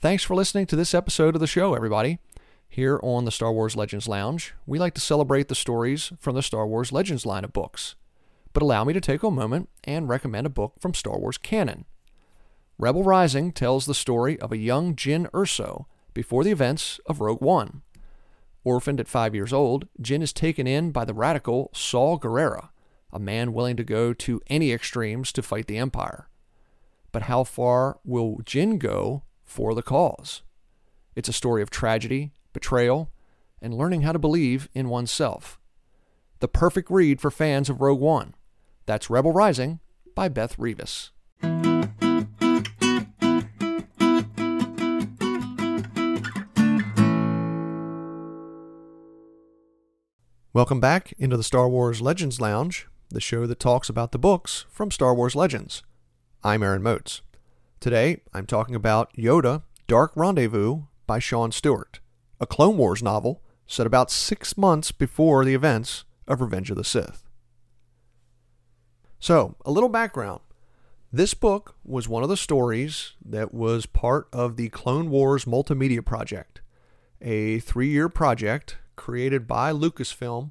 Thanks 0.00 0.22
for 0.22 0.36
listening 0.36 0.66
to 0.66 0.76
this 0.76 0.94
episode 0.94 1.34
of 1.34 1.40
the 1.40 1.48
show, 1.48 1.74
everybody. 1.74 2.20
Here 2.68 3.00
on 3.02 3.24
the 3.24 3.32
Star 3.32 3.52
Wars 3.52 3.74
Legends 3.74 4.06
Lounge, 4.06 4.54
we 4.64 4.78
like 4.78 4.94
to 4.94 5.00
celebrate 5.00 5.48
the 5.48 5.56
stories 5.56 6.12
from 6.20 6.36
the 6.36 6.42
Star 6.42 6.66
Wars 6.66 6.92
Legends 6.92 7.26
line 7.26 7.42
of 7.42 7.52
books. 7.52 7.96
But 8.52 8.62
allow 8.62 8.84
me 8.84 8.92
to 8.92 9.00
take 9.00 9.24
a 9.24 9.30
moment 9.30 9.68
and 9.82 10.08
recommend 10.08 10.46
a 10.46 10.50
book 10.50 10.74
from 10.80 10.94
Star 10.94 11.18
Wars 11.18 11.36
canon. 11.36 11.84
Rebel 12.78 13.02
Rising 13.02 13.50
tells 13.50 13.86
the 13.86 13.94
story 13.94 14.38
of 14.38 14.52
a 14.52 14.56
young 14.56 14.94
Jyn 14.94 15.28
Erso 15.32 15.86
before 16.14 16.44
the 16.44 16.52
events 16.52 17.00
of 17.06 17.20
Rogue 17.20 17.42
One. 17.42 17.82
Orphaned 18.68 19.00
at 19.00 19.08
five 19.08 19.34
years 19.34 19.50
old, 19.50 19.88
Jyn 19.98 20.20
is 20.20 20.34
taken 20.34 20.66
in 20.66 20.90
by 20.90 21.06
the 21.06 21.14
radical 21.14 21.70
Saw 21.72 22.18
Gerrera, 22.18 22.68
a 23.10 23.18
man 23.18 23.54
willing 23.54 23.78
to 23.78 23.82
go 23.82 24.12
to 24.12 24.42
any 24.46 24.72
extremes 24.72 25.32
to 25.32 25.42
fight 25.42 25.68
the 25.68 25.78
Empire. 25.78 26.28
But 27.10 27.22
how 27.22 27.44
far 27.44 27.98
will 28.04 28.42
Jyn 28.44 28.78
go 28.78 29.22
for 29.42 29.74
the 29.74 29.80
cause. 29.80 30.42
It's 31.16 31.30
a 31.30 31.32
story 31.32 31.62
of 31.62 31.70
tragedy, 31.70 32.32
betrayal, 32.52 33.10
and 33.62 33.72
learning 33.72 34.02
how 34.02 34.12
to 34.12 34.18
believe 34.18 34.68
in 34.74 34.90
oneself. 34.90 35.58
The 36.40 36.46
perfect 36.46 36.90
read 36.90 37.22
for 37.22 37.30
fans 37.30 37.70
of 37.70 37.80
Rogue 37.80 38.00
One. 38.00 38.34
That's 38.84 39.08
Rebel 39.08 39.32
Rising 39.32 39.80
by 40.14 40.28
Beth 40.28 40.58
Revis. 40.58 41.08
Welcome 50.58 50.80
back 50.80 51.14
into 51.20 51.36
the 51.36 51.44
Star 51.44 51.68
Wars 51.68 52.00
Legends 52.00 52.40
Lounge, 52.40 52.88
the 53.10 53.20
show 53.20 53.46
that 53.46 53.60
talks 53.60 53.88
about 53.88 54.10
the 54.10 54.18
books 54.18 54.64
from 54.68 54.90
Star 54.90 55.14
Wars 55.14 55.36
Legends. 55.36 55.84
I'm 56.42 56.64
Aaron 56.64 56.82
Moats. 56.82 57.22
Today, 57.78 58.22
I'm 58.34 58.44
talking 58.44 58.74
about 58.74 59.12
Yoda 59.12 59.62
Dark 59.86 60.10
Rendezvous 60.16 60.82
by 61.06 61.20
Sean 61.20 61.52
Stewart, 61.52 62.00
a 62.40 62.46
Clone 62.46 62.76
Wars 62.76 63.04
novel 63.04 63.40
set 63.68 63.86
about 63.86 64.10
six 64.10 64.58
months 64.58 64.90
before 64.90 65.44
the 65.44 65.54
events 65.54 66.02
of 66.26 66.40
Revenge 66.40 66.72
of 66.72 66.76
the 66.76 66.82
Sith. 66.82 67.28
So, 69.20 69.54
a 69.64 69.70
little 69.70 69.88
background. 69.88 70.40
This 71.12 71.34
book 71.34 71.76
was 71.84 72.08
one 72.08 72.24
of 72.24 72.28
the 72.28 72.36
stories 72.36 73.12
that 73.24 73.54
was 73.54 73.86
part 73.86 74.26
of 74.32 74.56
the 74.56 74.70
Clone 74.70 75.08
Wars 75.08 75.44
Multimedia 75.44 76.04
Project, 76.04 76.62
a 77.22 77.60
three 77.60 77.90
year 77.90 78.08
project 78.08 78.78
created 78.98 79.46
by 79.46 79.72
Lucasfilm 79.72 80.50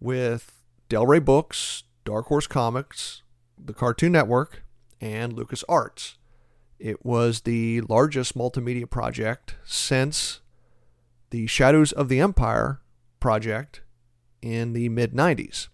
with 0.00 0.62
Del 0.88 1.06
Rey 1.06 1.18
Books, 1.18 1.82
Dark 2.04 2.26
Horse 2.26 2.46
Comics, 2.46 3.22
the 3.62 3.74
Cartoon 3.74 4.12
Network, 4.12 4.62
and 5.00 5.34
LucasArts. 5.34 6.14
It 6.78 7.04
was 7.04 7.42
the 7.42 7.82
largest 7.82 8.36
multimedia 8.36 8.88
project 8.88 9.56
since 9.64 10.40
the 11.30 11.46
Shadows 11.46 11.92
of 11.92 12.08
the 12.08 12.20
Empire 12.20 12.80
project 13.20 13.82
in 14.40 14.72
the 14.72 14.88
mid 14.88 15.12
90s. 15.12 15.68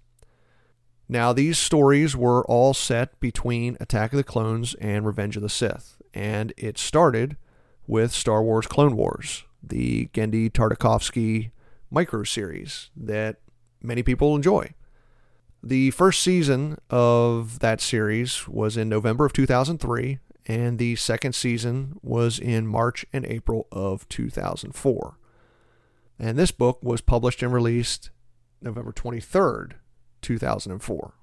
Now, 1.09 1.33
these 1.33 1.59
stories 1.59 2.17
were 2.17 2.45
all 2.47 2.75
set 2.75 3.19
between 3.21 3.77
Attack 3.81 4.13
of 4.13 4.19
the 4.19 4.25
Clones 4.25 4.75
and 4.75 5.07
Revenge 5.07 5.37
of 5.37 5.43
the 5.43 5.49
Sith, 5.49 5.97
and 6.13 6.53
it 6.57 6.77
started 6.77 7.37
with 7.87 8.13
Star 8.13 8.43
Wars 8.43 8.67
Clone 8.67 8.97
Wars, 8.97 9.45
the 9.63 10.09
Genndy 10.13 10.51
Tartakovsky 10.51 11.51
micro 11.91 12.25
series 12.25 12.91
that 12.97 13.37
many 13.83 14.03
people 14.03 14.35
enjoy. 14.35 14.75
The 15.63 15.91
first 15.91 16.23
season 16.23 16.79
of 16.89 17.59
that 17.59 17.81
series 17.81 18.47
was 18.47 18.77
in 18.77 18.89
November 18.89 19.27
of 19.27 19.33
2003, 19.33 20.19
and 20.47 20.79
the 20.79 20.97
second 20.97 21.35
season 21.35 21.99
was 22.03 22.39
in 22.39 22.67
March 22.67 23.05
and 23.13 23.27
April 23.27 23.67
of 23.73 24.09
2004. 24.09 25.19
And 26.19 26.39
this 26.39 26.51
book 26.51 26.79
was 26.83 27.01
published 27.01 27.43
and 27.43 27.53
released 27.53 28.11
November 28.63 28.93
23rd, 28.93 29.73
2004. 30.23 31.15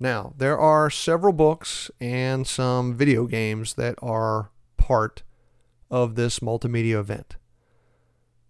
Now, 0.00 0.32
there 0.36 0.58
are 0.58 0.90
several 0.90 1.32
books 1.32 1.90
and 2.00 2.46
some 2.46 2.94
video 2.94 3.26
games 3.26 3.74
that 3.74 3.96
are 4.00 4.50
part 4.76 5.22
of 5.90 6.14
this 6.14 6.38
multimedia 6.38 7.00
event. 7.00 7.37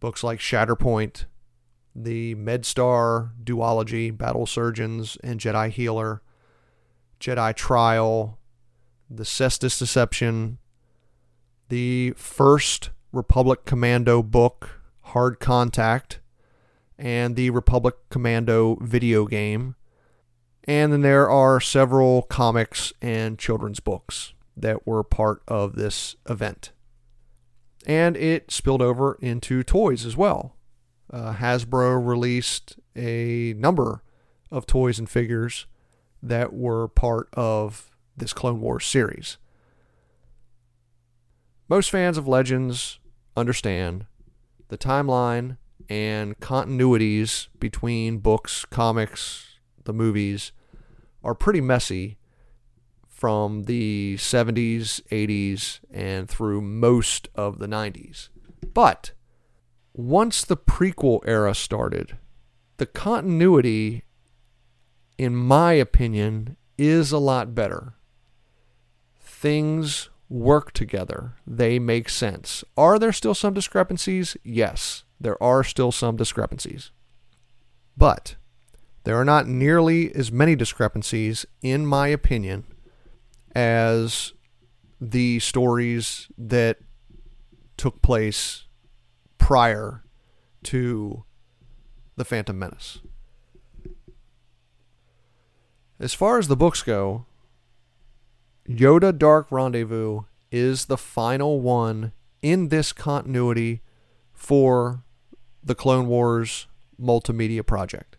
Books 0.00 0.22
like 0.22 0.38
Shatterpoint, 0.38 1.24
the 1.94 2.34
MedStar 2.36 3.30
duology, 3.42 4.16
Battle 4.16 4.46
Surgeons 4.46 5.18
and 5.24 5.40
Jedi 5.40 5.70
Healer, 5.70 6.22
Jedi 7.20 7.54
Trial, 7.54 8.38
the 9.10 9.24
Cestus 9.24 9.78
Deception, 9.78 10.58
the 11.68 12.12
first 12.16 12.90
Republic 13.12 13.64
Commando 13.64 14.22
book, 14.22 14.80
Hard 15.02 15.40
Contact, 15.40 16.20
and 16.98 17.36
the 17.36 17.50
Republic 17.50 17.94
Commando 18.10 18.76
video 18.80 19.26
game. 19.26 19.74
And 20.64 20.92
then 20.92 21.00
there 21.00 21.30
are 21.30 21.60
several 21.60 22.22
comics 22.22 22.92
and 23.00 23.38
children's 23.38 23.80
books 23.80 24.34
that 24.56 24.86
were 24.86 25.02
part 25.02 25.42
of 25.48 25.76
this 25.76 26.16
event. 26.28 26.72
And 27.86 28.16
it 28.16 28.50
spilled 28.50 28.82
over 28.82 29.16
into 29.20 29.62
toys 29.62 30.04
as 30.04 30.16
well 30.16 30.56
uh, 31.12 31.34
Hasbro 31.34 32.04
released 32.06 32.78
a 32.96 33.54
number 33.56 34.02
of 34.50 34.66
toys 34.66 34.98
and 34.98 35.08
figures 35.08 35.66
that 36.22 36.52
were 36.52 36.88
part 36.88 37.28
of 37.32 37.90
this 38.16 38.32
Clone 38.32 38.60
Wars 38.60 38.86
series. 38.86 39.38
Most 41.68 41.90
fans 41.90 42.18
of 42.18 42.26
Legends 42.26 42.98
understand 43.36 44.06
the 44.68 44.78
timeline 44.78 45.58
and 45.88 46.38
continuities 46.40 47.48
between 47.58 48.18
books, 48.18 48.64
comics, 48.64 49.58
the 49.84 49.92
movies 49.92 50.52
are 51.22 51.34
pretty 51.34 51.60
messy 51.60 52.18
from 53.18 53.64
the 53.64 54.14
70s, 54.16 55.02
80s, 55.10 55.80
and 55.90 56.28
through 56.28 56.60
most 56.60 57.26
of 57.34 57.58
the 57.58 57.66
90s. 57.66 58.28
But 58.72 59.10
once 59.92 60.44
the 60.44 60.56
prequel 60.56 61.18
era 61.26 61.52
started, 61.52 62.16
the 62.76 62.86
continuity, 62.86 64.04
in 65.18 65.34
my 65.34 65.72
opinion, 65.72 66.56
is 66.78 67.10
a 67.10 67.18
lot 67.18 67.56
better. 67.56 67.94
Things 69.20 70.10
work 70.28 70.70
together, 70.70 71.34
they 71.44 71.80
make 71.80 72.08
sense. 72.08 72.62
Are 72.76 73.00
there 73.00 73.12
still 73.12 73.34
some 73.34 73.52
discrepancies? 73.52 74.36
Yes, 74.44 75.02
there 75.20 75.42
are 75.42 75.64
still 75.64 75.90
some 75.90 76.14
discrepancies. 76.14 76.92
But 77.96 78.36
there 79.02 79.16
are 79.16 79.24
not 79.24 79.48
nearly 79.48 80.14
as 80.14 80.30
many 80.30 80.54
discrepancies, 80.54 81.46
in 81.62 81.84
my 81.84 82.06
opinion, 82.06 82.62
as 83.58 84.34
the 85.00 85.40
stories 85.40 86.28
that 86.38 86.78
took 87.76 88.00
place 88.02 88.66
prior 89.36 90.04
to 90.62 91.24
The 92.14 92.24
Phantom 92.24 92.56
Menace. 92.56 93.00
As 95.98 96.14
far 96.14 96.38
as 96.38 96.46
the 96.46 96.56
books 96.56 96.84
go, 96.84 97.26
Yoda 98.68 99.18
Dark 99.18 99.50
Rendezvous 99.50 100.20
is 100.52 100.84
the 100.84 100.96
final 100.96 101.60
one 101.60 102.12
in 102.40 102.68
this 102.68 102.92
continuity 102.92 103.82
for 104.32 105.02
the 105.64 105.74
Clone 105.74 106.06
Wars 106.06 106.68
multimedia 107.00 107.66
project. 107.66 108.18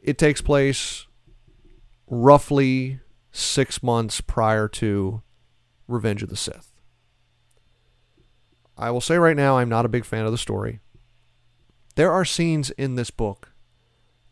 It 0.00 0.16
takes 0.16 0.40
place 0.40 1.06
roughly 2.06 3.00
six 3.32 3.82
months 3.82 4.20
prior 4.20 4.68
to 4.68 5.22
Revenge 5.88 6.22
of 6.22 6.28
the 6.28 6.36
Sith. 6.36 6.70
I 8.76 8.90
will 8.90 9.00
say 9.00 9.16
right 9.16 9.36
now, 9.36 9.58
I'm 9.58 9.68
not 9.68 9.84
a 9.84 9.90
big 9.90 10.04
fan 10.04 10.24
of 10.24 10.32
the 10.32 10.38
story. 10.38 10.80
There 11.94 12.12
are 12.12 12.24
scenes 12.24 12.70
in 12.70 12.94
this 12.94 13.10
book 13.10 13.52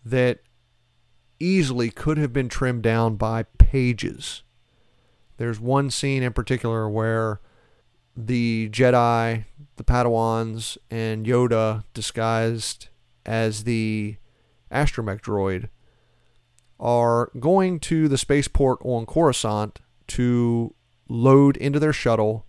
that 0.04 0.40
easily 1.38 1.90
could 1.90 2.18
have 2.18 2.32
been 2.32 2.48
trimmed 2.48 2.82
down 2.82 3.16
by 3.16 3.44
pages. 3.58 4.42
There's 5.36 5.60
one 5.60 5.90
scene 5.90 6.22
in 6.22 6.32
particular 6.32 6.88
where 6.88 7.40
the 8.16 8.68
Jedi, 8.70 9.44
the 9.76 9.84
Padawans, 9.84 10.76
and 10.90 11.24
Yoda, 11.24 11.84
disguised 11.94 12.88
as 13.24 13.64
the 13.64 14.16
astromech 14.70 15.20
droid, 15.20 15.68
are 16.80 17.30
going 17.38 17.78
to 17.78 18.08
the 18.08 18.18
spaceport 18.18 18.78
on 18.82 19.06
Coruscant 19.06 19.80
to 20.08 20.74
load 21.08 21.56
into 21.58 21.78
their 21.78 21.92
shuttle 21.92 22.46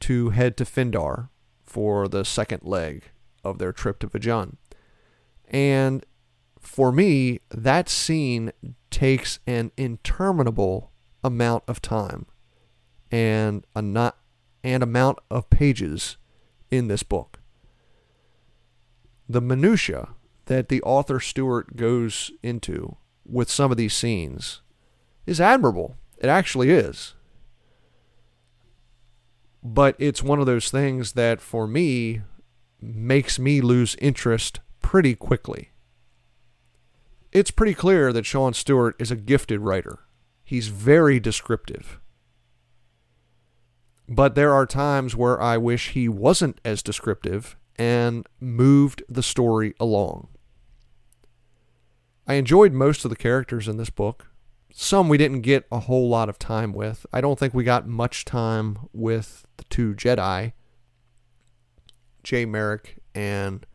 to 0.00 0.30
head 0.30 0.56
to 0.56 0.64
Phindar 0.64 1.28
for 1.64 2.08
the 2.08 2.24
second 2.24 2.62
leg 2.62 3.04
of 3.44 3.58
their 3.58 3.72
trip 3.72 3.98
to 3.98 4.06
Vajan. 4.06 4.56
And 5.48 6.04
for 6.60 6.92
me, 6.92 7.40
that 7.50 7.88
scene 7.88 8.52
takes 8.90 9.40
an 9.46 9.72
interminable 9.76 10.92
amount 11.24 11.64
of 11.66 11.82
time 11.82 12.26
and 13.10 13.66
a 13.74 13.82
not 13.82 14.18
and 14.62 14.82
amount 14.82 15.18
of 15.30 15.50
pages 15.50 16.16
in 16.70 16.88
this 16.88 17.02
book. 17.02 17.40
The 19.28 19.40
minutia 19.40 20.10
that 20.46 20.68
the 20.68 20.82
author 20.82 21.20
Stewart 21.20 21.76
goes 21.76 22.30
into 22.42 22.96
with 23.28 23.50
some 23.50 23.70
of 23.70 23.76
these 23.76 23.94
scenes 23.94 24.62
is 25.26 25.40
admirable. 25.40 25.96
It 26.18 26.28
actually 26.28 26.70
is. 26.70 27.14
But 29.62 29.96
it's 29.98 30.22
one 30.22 30.40
of 30.40 30.46
those 30.46 30.70
things 30.70 31.12
that 31.12 31.40
for 31.40 31.66
me 31.66 32.22
makes 32.80 33.38
me 33.38 33.60
lose 33.60 33.96
interest 33.96 34.60
pretty 34.80 35.14
quickly. 35.14 35.70
It's 37.32 37.50
pretty 37.50 37.74
clear 37.74 38.12
that 38.12 38.24
Sean 38.24 38.54
Stewart 38.54 38.96
is 38.98 39.10
a 39.10 39.16
gifted 39.16 39.60
writer. 39.60 39.98
He's 40.44 40.68
very 40.68 41.20
descriptive. 41.20 42.00
But 44.08 44.34
there 44.34 44.54
are 44.54 44.64
times 44.64 45.14
where 45.14 45.40
I 45.40 45.58
wish 45.58 45.90
he 45.90 46.08
wasn't 46.08 46.60
as 46.64 46.82
descriptive 46.82 47.56
and 47.76 48.26
moved 48.40 49.02
the 49.08 49.22
story 49.22 49.74
along. 49.78 50.28
I 52.28 52.34
enjoyed 52.34 52.72
most 52.72 53.04
of 53.04 53.10
the 53.10 53.16
characters 53.16 53.66
in 53.66 53.76
this 53.76 53.90
book. 53.90 54.28
Some 54.72 55.08
we 55.08 55.18
didn't 55.18 55.40
get 55.40 55.66
a 55.72 55.80
whole 55.80 56.08
lot 56.08 56.28
of 56.28 56.38
time 56.38 56.72
with. 56.72 57.04
I 57.12 57.20
don't 57.20 57.38
think 57.38 57.52
we 57.52 57.64
got 57.64 57.88
much 57.88 58.24
time 58.24 58.78
with 58.92 59.44
the 59.56 59.64
two 59.64 59.94
Jedi, 59.94 60.52
Jay 62.22 62.44
Merrick 62.44 62.98
and 63.14 63.66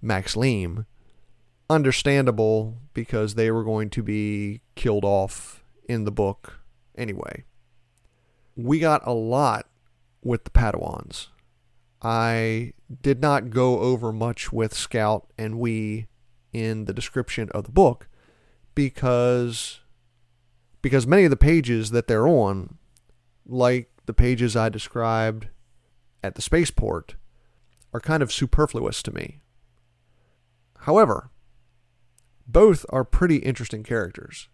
Max 0.00 0.36
Leem. 0.36 0.86
Understandable 1.68 2.78
because 2.94 3.34
they 3.34 3.50
were 3.50 3.64
going 3.64 3.90
to 3.90 4.02
be 4.02 4.62
killed 4.76 5.04
off 5.04 5.64
in 5.86 6.04
the 6.04 6.12
book 6.12 6.60
anyway 6.96 7.44
we 8.56 8.78
got 8.78 9.06
a 9.06 9.12
lot 9.12 9.66
with 10.22 10.44
the 10.44 10.50
Padawans. 10.50 11.28
I 12.02 12.72
did 13.02 13.20
not 13.20 13.50
go 13.50 13.80
over 13.80 14.12
much 14.12 14.52
with 14.52 14.74
Scout 14.74 15.26
and 15.38 15.58
Whie 15.58 16.06
in 16.54 16.86
the 16.86 16.94
description 16.94 17.48
of 17.50 17.64
the 17.64 17.72
book 17.72 18.08
because 18.74 19.80
because 20.80 21.06
many 21.06 21.24
of 21.24 21.30
the 21.30 21.36
pages 21.36 21.90
that 21.90 22.06
they're 22.06 22.28
on, 22.28 22.76
like 23.46 23.90
the 24.06 24.12
pages 24.12 24.54
I 24.54 24.68
described 24.68 25.48
at 26.22 26.34
the 26.34 26.42
spaceport, 26.42 27.16
are 27.92 28.00
kind 28.00 28.22
of 28.22 28.32
superfluous 28.32 29.02
to 29.02 29.14
me. 29.14 29.40
However, 30.80 31.30
both 32.46 32.84
are 32.90 33.04
pretty 33.04 33.36
interesting 33.36 33.82
characters. 33.82 34.48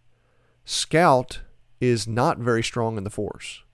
Scout 0.64 1.40
is 1.80 2.06
not 2.06 2.38
very 2.38 2.62
strong 2.62 2.96
in 2.96 3.02
the 3.02 3.10
Force 3.10 3.64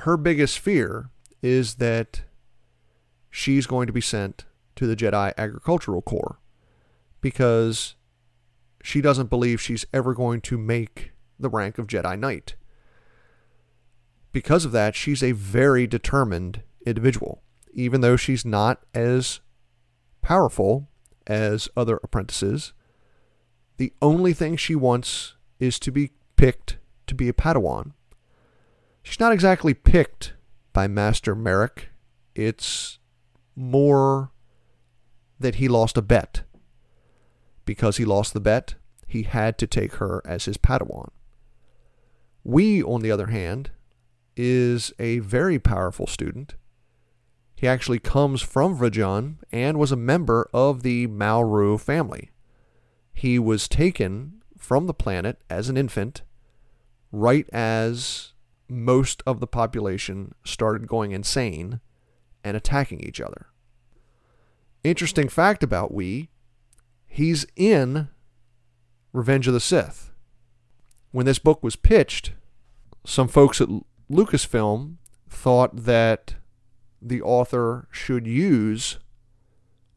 her 0.00 0.16
biggest 0.16 0.58
fear 0.58 1.10
is 1.42 1.76
that 1.76 2.22
she's 3.30 3.66
going 3.66 3.86
to 3.86 3.92
be 3.92 4.00
sent 4.00 4.44
to 4.76 4.86
the 4.86 4.94
Jedi 4.94 5.32
Agricultural 5.36 6.02
Corps 6.02 6.38
because 7.20 7.96
she 8.82 9.00
doesn't 9.00 9.30
believe 9.30 9.60
she's 9.60 9.86
ever 9.92 10.14
going 10.14 10.40
to 10.42 10.58
make 10.58 11.12
the 11.38 11.48
rank 11.48 11.78
of 11.78 11.86
Jedi 11.86 12.18
Knight. 12.18 12.54
Because 14.32 14.64
of 14.64 14.72
that, 14.72 14.94
she's 14.94 15.22
a 15.22 15.32
very 15.32 15.86
determined 15.86 16.62
individual, 16.86 17.42
even 17.72 18.00
though 18.00 18.16
she's 18.16 18.44
not 18.44 18.84
as 18.94 19.40
powerful 20.22 20.88
as 21.26 21.68
other 21.76 21.98
apprentices. 22.02 22.72
The 23.76 23.92
only 24.02 24.32
thing 24.32 24.56
she 24.56 24.74
wants 24.74 25.34
is 25.60 25.78
to 25.80 25.90
be 25.90 26.12
picked 26.36 26.78
to 27.06 27.14
be 27.14 27.28
a 27.28 27.32
Padawan. 27.32 27.92
She's 29.02 29.20
not 29.20 29.32
exactly 29.32 29.74
picked 29.74 30.34
by 30.72 30.86
Master 30.86 31.34
Merrick. 31.34 31.88
It's 32.34 32.98
more 33.56 34.30
that 35.40 35.56
he 35.56 35.68
lost 35.68 35.96
a 35.96 36.02
bet. 36.02 36.42
Because 37.68 37.98
he 37.98 38.06
lost 38.06 38.32
the 38.32 38.40
bet, 38.40 38.76
he 39.06 39.24
had 39.24 39.58
to 39.58 39.66
take 39.66 39.96
her 39.96 40.22
as 40.24 40.46
his 40.46 40.56
Padawan. 40.56 41.10
Whie, 42.42 42.80
on 42.80 43.02
the 43.02 43.10
other 43.10 43.26
hand, 43.26 43.72
is 44.38 44.90
a 44.98 45.18
very 45.18 45.58
powerful 45.58 46.06
student. 46.06 46.54
He 47.54 47.68
actually 47.68 47.98
comes 47.98 48.40
from 48.40 48.78
Vajan 48.78 49.36
and 49.52 49.78
was 49.78 49.92
a 49.92 49.96
member 49.96 50.48
of 50.54 50.82
the 50.82 51.08
Malreaux 51.08 51.78
family. 51.78 52.30
He 53.12 53.38
was 53.38 53.68
taken 53.68 54.42
from 54.56 54.86
the 54.86 54.94
planet 54.94 55.38
as 55.50 55.68
an 55.68 55.76
infant 55.76 56.22
right 57.12 57.46
as 57.50 58.32
most 58.66 59.22
of 59.26 59.40
the 59.40 59.46
population 59.46 60.34
started 60.42 60.88
going 60.88 61.12
insane 61.12 61.80
and 62.42 62.56
attacking 62.56 63.00
each 63.00 63.20
other. 63.20 63.48
Interesting 64.82 65.28
fact 65.28 65.62
about 65.62 65.92
Whie, 65.92 66.28
he's 67.08 67.46
in 67.56 68.08
Revenge 69.12 69.48
of 69.48 69.54
the 69.54 69.60
Sith. 69.60 70.12
When 71.10 71.26
this 71.26 71.38
book 71.38 71.62
was 71.62 71.74
pitched, 71.74 72.32
some 73.04 73.26
folks 73.26 73.60
at 73.60 73.68
Lucasfilm 74.10 74.96
thought 75.28 75.84
that 75.84 76.36
the 77.00 77.22
author 77.22 77.88
should 77.90 78.26
use 78.26 78.98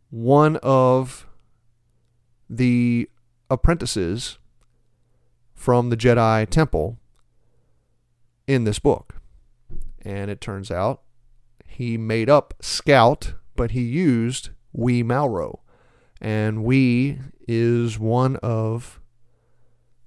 one 0.10 0.58
of 0.58 1.28
the 2.50 3.10
apprentices 3.50 4.38
from 5.54 5.90
the 5.90 5.98
Jedi 5.98 6.50
Temple 6.50 6.98
in 8.48 8.64
this 8.64 8.80
book. 8.80 9.22
And 10.02 10.32
it 10.32 10.42
turns 10.42 10.72
out 10.72 11.02
he 11.66 11.98
made 11.98 12.30
up 12.30 12.54
Scout, 12.62 13.36
but 13.56 13.72
he 13.72 13.82
used 13.82 14.50
Whie 14.72 15.04
Malreaux. 15.04 15.60
And 16.22 16.64
Whie 16.64 17.20
is 17.48 17.98
one 17.98 18.36
of 18.38 19.02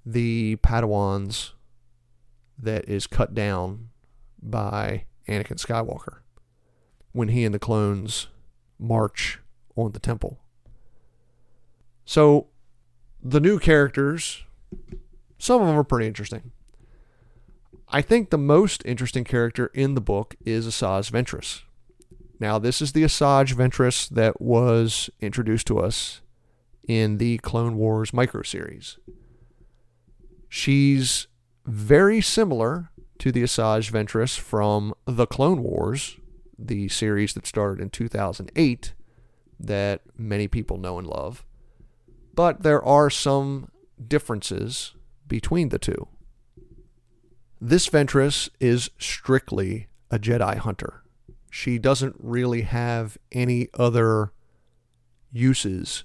the 0.07 0.57
Padawans 0.57 1.51
that 2.57 2.89
is 2.89 3.07
cut 3.09 3.35
down 3.35 3.89
by 4.41 5.07
Anakin 5.29 5.59
Skywalker 5.59 6.19
when 7.13 7.29
he 7.29 7.45
and 7.45 7.55
the 7.55 7.59
clones 7.59 8.29
march 8.79 9.41
on 9.77 9.93
the 9.93 9.99
temple. 9.99 10.39
So 12.05 12.49
the 13.23 13.41
new 13.41 13.59
characters, 13.59 14.45
some 15.39 15.61
of 15.63 15.67
them 15.67 15.77
are 15.77 15.85
pretty 15.85 16.07
interesting. 16.07 16.53
I 17.89 18.03
think 18.03 18.31
the 18.31 18.39
most 18.39 18.83
interesting 18.85 19.25
character 19.25 19.67
in 19.75 19.95
the 19.95 20.01
book 20.01 20.37
is 20.45 20.67
Asajj 20.67 21.11
Ventress. 21.11 21.63
Now, 22.41 22.59
this 22.59 22.83
is 22.83 22.93
the 22.93 23.05
Asajj 23.05 23.55
Ventress 23.55 24.09
that 24.11 24.41
was 24.41 25.09
introduced 25.21 25.67
to 25.69 25.79
us 25.79 26.21
in 26.87 27.19
the 27.19 27.39
Clone 27.39 27.77
Wars 27.77 28.13
micro 28.13 28.43
series. 28.43 28.99
She's 30.49 31.27
very 31.65 32.21
similar 32.21 32.91
to 33.19 33.33
the 33.33 33.43
Asajj 33.43 33.91
Ventress 33.91 34.39
from 34.39 34.95
The 35.07 35.27
Clone 35.27 35.63
Wars, 35.63 36.19
the 36.59 36.89
series 36.89 37.35
that 37.35 37.47
started 37.47 37.81
in 37.81 37.91
2008 37.91 38.95
that 39.61 40.03
many 40.17 40.49
people 40.49 40.77
know 40.77 40.99
and 40.99 41.07
love. 41.07 41.45
But 42.35 42.63
there 42.63 42.85
are 42.85 43.11
some 43.11 43.69
differences 44.07 44.95
between 45.29 45.69
the 45.69 45.79
two. 45.79 46.09
This 47.61 47.89
Ventress 47.89 48.49
is 48.61 48.91
strictly 48.99 49.87
a 50.11 50.19
Jedi 50.19 50.57
hunter. 50.59 51.04
She 51.57 51.79
doesn't 51.79 52.17
really 52.19 52.63
have 52.63 53.17
any 53.31 53.69
other 53.75 54.33
uses 55.31 56.03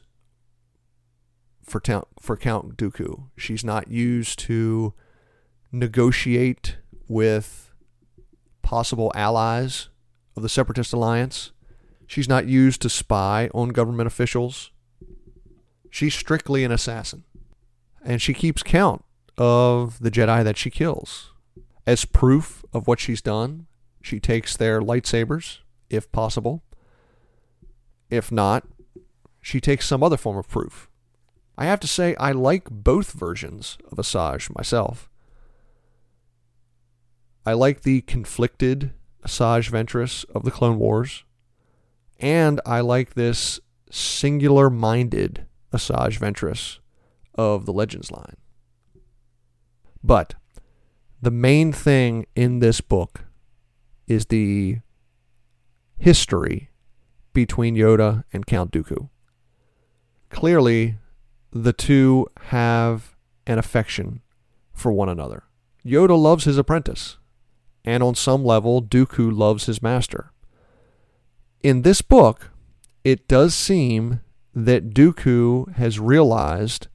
for, 1.63 1.79
ta- 1.79 2.03
for 2.21 2.37
Count 2.37 2.77
Dooku. 2.77 3.31
She's 3.35 3.63
not 3.63 3.87
used 3.87 4.37
to 4.41 4.93
negotiate 5.71 6.77
with 7.07 7.71
possible 8.61 9.11
allies 9.15 9.89
of 10.37 10.43
the 10.43 10.49
Separatist 10.49 10.93
Alliance. 10.93 11.51
She's 12.05 12.29
not 12.29 12.45
used 12.45 12.83
to 12.83 12.89
spy 12.89 13.49
on 13.51 13.69
government 13.69 14.05
officials. 14.05 14.69
She's 15.89 16.13
strictly 16.13 16.63
an 16.63 16.71
assassin. 16.71 17.23
and 18.05 18.21
she 18.21 18.35
keeps 18.35 18.61
count 18.61 19.03
of 19.35 19.99
the 19.99 20.11
Jedi 20.11 20.43
that 20.43 20.57
she 20.57 20.69
kills. 20.69 21.31
As 21.87 22.05
proof 22.05 22.63
of 22.71 22.87
what 22.87 22.99
she's 22.99 23.19
done, 23.23 23.65
she 24.01 24.19
takes 24.19 24.55
their 24.55 24.81
lightsabers, 24.81 25.59
if 25.89 26.11
possible. 26.11 26.63
If 28.09 28.31
not, 28.31 28.65
she 29.41 29.61
takes 29.61 29.87
some 29.87 30.03
other 30.03 30.17
form 30.17 30.37
of 30.37 30.47
proof. 30.47 30.89
I 31.57 31.65
have 31.65 31.79
to 31.81 31.87
say, 31.87 32.15
I 32.15 32.31
like 32.31 32.69
both 32.69 33.11
versions 33.11 33.77
of 33.91 33.97
Asajj 33.97 34.55
myself. 34.55 35.09
I 37.45 37.53
like 37.53 37.81
the 37.81 38.01
conflicted 38.01 38.91
Asajj 39.25 39.69
Ventress 39.69 40.25
of 40.33 40.43
the 40.43 40.51
Clone 40.51 40.79
Wars, 40.79 41.23
and 42.19 42.61
I 42.65 42.81
like 42.81 43.13
this 43.13 43.59
singular 43.91 44.69
minded 44.69 45.45
Asajj 45.73 46.19
Ventress 46.19 46.79
of 47.35 47.65
the 47.65 47.73
Legends 47.73 48.11
line. 48.11 48.37
But 50.03 50.35
the 51.21 51.31
main 51.31 51.73
thing 51.73 52.25
in 52.35 52.59
this 52.59 52.81
book 52.81 53.25
is 54.09 54.25
the 54.25 54.79
history 55.97 56.69
between 57.31 57.75
Yoda 57.75 58.25
and 58.33 58.45
Count 58.45 58.71
Dooku. 58.71 59.09
Clearly, 60.29 60.97
the 61.51 61.73
two 61.73 62.27
have 62.47 63.15
an 63.47 63.57
affection 63.57 64.21
for 64.73 64.91
one 64.91 65.09
another. 65.09 65.43
Yoda 65.85 66.19
loves 66.19 66.43
his 66.43 66.57
apprentice, 66.57 67.17
and 67.85 68.03
on 68.03 68.15
some 68.15 68.43
level, 68.43 68.81
Dooku 68.81 69.35
loves 69.35 69.67
his 69.67 69.81
master. 69.81 70.31
In 71.61 71.83
this 71.83 72.01
book, 72.01 72.51
it 73.03 73.27
does 73.27 73.53
seem 73.53 74.21
that 74.53 74.93
Dooku 74.93 75.73
has 75.75 75.99
realized 75.99 76.87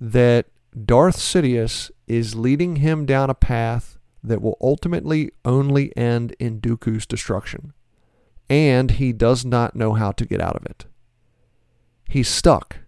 that 0.00 0.46
Darth 0.84 1.16
Sidious 1.16 1.90
is 2.06 2.34
leading 2.34 2.76
him 2.76 3.04
down 3.04 3.30
a 3.30 3.34
path 3.34 3.97
that 4.22 4.42
will 4.42 4.56
ultimately 4.60 5.30
only 5.44 5.96
end 5.96 6.34
in 6.38 6.60
Dooku's 6.60 7.06
destruction, 7.06 7.72
and 8.48 8.92
he 8.92 9.12
does 9.12 9.44
not 9.44 9.76
know 9.76 9.94
how 9.94 10.12
to 10.12 10.26
get 10.26 10.40
out 10.40 10.56
of 10.56 10.66
it. 10.66 10.86
He's 12.08 12.28
stuck. 12.28 12.78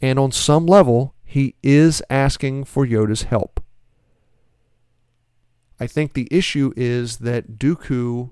And 0.00 0.18
on 0.18 0.32
some 0.32 0.66
level, 0.66 1.14
he 1.24 1.54
is 1.62 2.02
asking 2.08 2.64
for 2.64 2.86
Yoda's 2.86 3.24
help. 3.24 3.62
I 5.78 5.86
think 5.86 6.12
the 6.12 6.28
issue 6.30 6.72
is 6.76 7.18
that 7.18 7.58
Dooku 7.58 8.30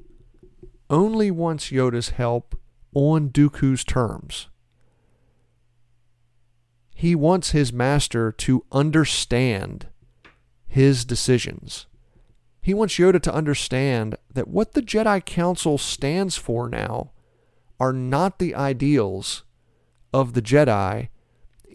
only 0.90 1.30
wants 1.30 1.70
Yoda's 1.70 2.10
help 2.10 2.58
on 2.94 3.30
Dooku's 3.30 3.84
terms. 3.84 4.48
He 6.94 7.14
wants 7.14 7.52
his 7.52 7.72
master 7.72 8.32
to 8.32 8.64
understand 8.72 9.86
his 10.68 11.04
decisions. 11.04 11.86
He 12.60 12.74
wants 12.74 12.96
Yoda 12.96 13.20
to 13.22 13.34
understand 13.34 14.16
that 14.32 14.48
what 14.48 14.74
the 14.74 14.82
Jedi 14.82 15.24
Council 15.24 15.78
stands 15.78 16.36
for 16.36 16.68
now 16.68 17.12
are 17.80 17.92
not 17.92 18.38
the 18.38 18.54
ideals 18.54 19.42
of 20.12 20.34
the 20.34 20.42
Jedi 20.42 21.08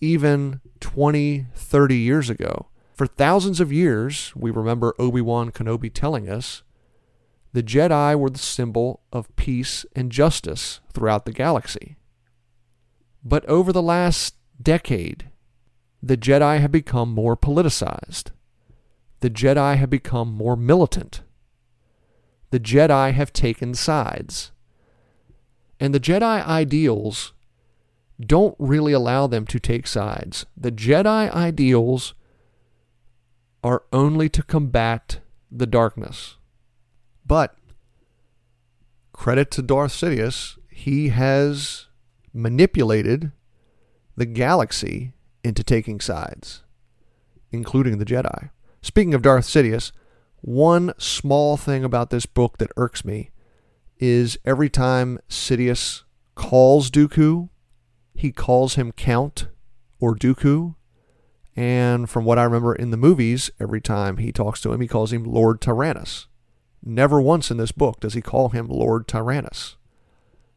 even 0.01 0.62
20, 0.79 1.47
30 1.56 1.97
years 1.97 2.29
ago. 2.29 2.67
For 2.93 3.08
thousands 3.08 3.60
of 3.60 3.73
years, 3.73 4.34
we 4.36 4.51
remember 4.51 4.93
Obi 4.99 5.21
Wan 5.21 5.51
Kenobi 5.51 5.91
telling 5.91 6.29
us, 6.29 6.62
the 7.53 7.63
Jedi 7.63 8.17
were 8.17 8.29
the 8.29 8.39
symbol 8.39 9.01
of 9.12 9.34
peace 9.36 9.86
and 9.95 10.12
justice 10.12 10.79
throughout 10.91 11.25
the 11.25 11.32
galaxy. 11.32 11.97
But 13.23 13.45
over 13.45 13.71
the 13.71 13.82
last 13.82 14.36
decade, 14.62 15.29
the 16.01 16.17
Jedi 16.17 16.60
have 16.60 16.71
become 16.71 17.10
more 17.10 17.38
politicized. 17.38 18.32
The 19.23 19.29
Jedi 19.29 19.77
have 19.77 19.89
become 19.89 20.33
more 20.33 20.57
militant. 20.57 21.21
The 22.49 22.59
Jedi 22.59 23.13
have 23.13 23.31
taken 23.31 23.73
sides. 23.73 24.51
And 25.79 25.95
the 25.95 25.99
Jedi 26.01 26.45
ideals 26.45 27.31
don't 28.19 28.53
really 28.59 28.91
allow 28.91 29.27
them 29.27 29.45
to 29.45 29.62
take 29.62 29.88
sides. 29.88 30.45
The 30.57 30.73
Jedi 30.73 31.31
ideals 31.31 32.15
are 33.63 33.83
only 33.93 34.27
to 34.27 34.43
combat 34.43 35.21
the 35.49 35.67
darkness. 35.67 36.36
But 37.25 37.55
credit 39.13 39.51
to 39.51 39.62
Darth 39.62 39.93
Sidious, 39.93 40.57
he 40.69 41.09
has 41.09 41.86
manipulated 42.33 43.31
the 44.17 44.25
galaxy 44.25 45.13
into 45.45 45.63
taking 45.63 46.01
sides, 46.01 46.63
including 47.53 47.99
the 47.99 48.05
Jedi. 48.05 48.49
Speaking 48.83 49.13
of 49.13 49.21
Darth 49.21 49.45
Sidious, 49.45 49.93
one 50.41 50.93
small 50.97 51.55
thing 51.55 51.85
about 51.85 52.09
this 52.09 52.25
book 52.25 52.57
that 52.57 52.69
irks 52.75 53.05
me 53.05 53.31
is 53.97 54.37
every 54.43 54.69
time 54.69 55.19
Sidious 55.29 56.03
calls 56.35 56.91
Dooku, 56.91 57.47
he 58.13 58.33
calls 58.33 58.75
him 58.75 58.91
Count 58.91 59.47
or 60.01 60.15
Dooku. 60.15 60.75
And 61.55 62.09
from 62.09 62.25
what 62.25 62.37
I 62.37 62.43
remember 62.43 62.75
in 62.75 62.91
the 62.91 62.97
movies, 62.97 63.49
every 63.57 63.79
time 63.79 64.17
he 64.17 64.33
talks 64.33 64.59
to 64.61 64.73
him, 64.73 64.81
he 64.81 64.87
calls 64.89 65.13
him 65.13 65.23
Lord 65.23 65.61
Tyrannus. 65.61 66.27
Never 66.83 67.21
once 67.21 67.49
in 67.49 67.55
this 67.55 67.71
book 67.71 68.01
does 68.01 68.15
he 68.15 68.21
call 68.21 68.49
him 68.49 68.67
Lord 68.67 69.07
Tyrannus. 69.07 69.77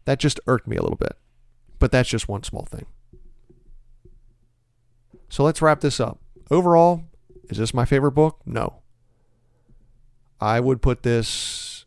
That 0.04 0.18
just 0.18 0.40
irked 0.48 0.66
me 0.66 0.76
a 0.76 0.82
little 0.82 0.96
bit. 0.96 1.16
But 1.78 1.92
that's 1.92 2.08
just 2.08 2.28
one 2.28 2.42
small 2.42 2.64
thing. 2.64 2.86
So 5.28 5.44
let's 5.44 5.62
wrap 5.62 5.80
this 5.80 6.00
up. 6.00 6.18
Overall, 6.50 7.04
is 7.50 7.58
this 7.58 7.74
my 7.74 7.84
favorite 7.84 8.12
book? 8.12 8.40
No. 8.44 8.82
I 10.40 10.60
would 10.60 10.82
put 10.82 11.02
this 11.02 11.86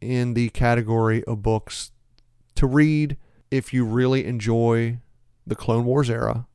in 0.00 0.34
the 0.34 0.48
category 0.50 1.24
of 1.24 1.42
books 1.42 1.92
to 2.56 2.66
read 2.66 3.16
if 3.50 3.72
you 3.72 3.84
really 3.84 4.24
enjoy 4.26 4.98
the 5.46 5.56
Clone 5.56 5.84
Wars 5.84 6.10
era 6.10 6.46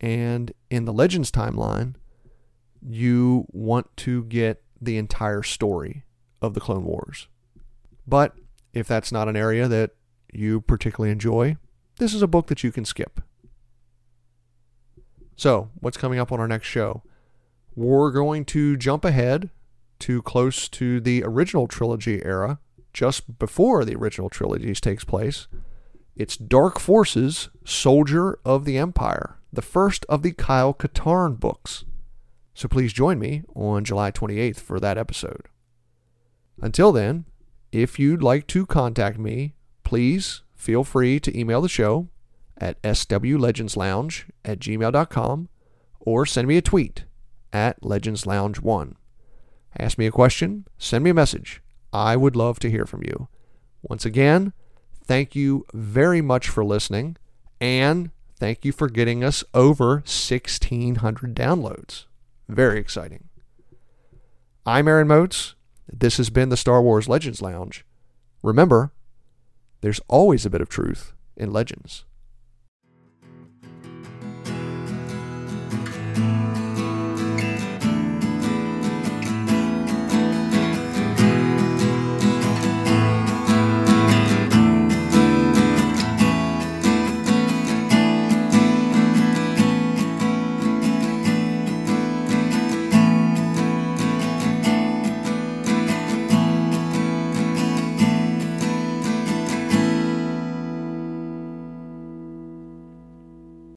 and 0.00 0.52
in 0.70 0.84
the 0.84 0.92
Legends 0.92 1.30
timeline, 1.30 1.94
you 2.82 3.46
want 3.50 3.94
to 3.98 4.24
get 4.24 4.62
the 4.80 4.98
entire 4.98 5.42
story 5.42 6.04
of 6.42 6.54
the 6.54 6.60
Clone 6.60 6.84
Wars. 6.84 7.28
But 8.06 8.36
if 8.74 8.86
that's 8.86 9.10
not 9.10 9.28
an 9.28 9.36
area 9.36 9.68
that 9.68 9.92
you 10.32 10.60
particularly 10.60 11.10
enjoy, 11.10 11.56
this 11.98 12.12
is 12.12 12.22
a 12.22 12.26
book 12.26 12.48
that 12.48 12.62
you 12.62 12.70
can 12.70 12.84
skip. 12.84 13.20
So, 15.34 15.70
what's 15.80 15.96
coming 15.96 16.18
up 16.18 16.32
on 16.32 16.40
our 16.40 16.48
next 16.48 16.68
show? 16.68 17.02
We're 17.76 18.10
going 18.10 18.46
to 18.46 18.78
jump 18.78 19.04
ahead 19.04 19.50
to 19.98 20.22
close 20.22 20.66
to 20.70 20.98
the 20.98 21.22
original 21.22 21.68
trilogy 21.68 22.24
era, 22.24 22.58
just 22.94 23.38
before 23.38 23.84
the 23.84 23.94
original 23.94 24.30
trilogy 24.30 24.72
takes 24.72 25.04
place. 25.04 25.46
It's 26.16 26.38
Dark 26.38 26.80
Forces, 26.80 27.50
Soldier 27.66 28.38
of 28.46 28.64
the 28.64 28.78
Empire, 28.78 29.36
the 29.52 29.60
first 29.60 30.06
of 30.08 30.22
the 30.22 30.32
Kyle 30.32 30.72
Katarn 30.72 31.38
books. 31.38 31.84
So 32.54 32.66
please 32.66 32.94
join 32.94 33.18
me 33.18 33.42
on 33.54 33.84
July 33.84 34.10
28th 34.10 34.56
for 34.56 34.80
that 34.80 34.96
episode. 34.96 35.48
Until 36.62 36.92
then, 36.92 37.26
if 37.72 37.98
you'd 37.98 38.22
like 38.22 38.46
to 38.46 38.64
contact 38.64 39.18
me, 39.18 39.54
please 39.84 40.40
feel 40.54 40.82
free 40.82 41.20
to 41.20 41.38
email 41.38 41.60
the 41.60 41.68
show 41.68 42.08
at 42.56 42.80
swlegendslounge 42.80 44.24
at 44.46 44.60
gmail.com 44.60 45.48
or 46.00 46.24
send 46.24 46.48
me 46.48 46.56
a 46.56 46.62
tweet 46.62 47.04
at 47.56 47.82
Legends 47.82 48.26
Lounge 48.26 48.60
one 48.60 48.96
Ask 49.78 49.98
me 49.98 50.06
a 50.06 50.10
question, 50.10 50.66
send 50.78 51.04
me 51.04 51.10
a 51.10 51.14
message. 51.14 51.62
I 51.92 52.16
would 52.16 52.36
love 52.36 52.58
to 52.60 52.70
hear 52.70 52.86
from 52.86 53.02
you. 53.02 53.28
Once 53.82 54.04
again, 54.06 54.52
thank 55.04 55.34
you 55.34 55.66
very 55.74 56.22
much 56.22 56.48
for 56.48 56.64
listening, 56.64 57.16
and 57.60 58.10
thank 58.38 58.64
you 58.64 58.72
for 58.72 58.88
getting 58.88 59.22
us 59.22 59.44
over 59.52 59.96
1,600 59.96 61.34
downloads. 61.34 62.04
Very 62.48 62.78
exciting. 62.78 63.28
I'm 64.64 64.88
Aaron 64.88 65.08
Moats. 65.08 65.54
This 65.92 66.16
has 66.16 66.30
been 66.30 66.48
the 66.48 66.56
Star 66.56 66.80
Wars 66.80 67.08
Legends 67.08 67.42
Lounge. 67.42 67.84
Remember, 68.42 68.92
there's 69.82 70.00
always 70.08 70.46
a 70.46 70.50
bit 70.50 70.62
of 70.62 70.70
truth 70.70 71.12
in 71.36 71.52
legends. 71.52 72.04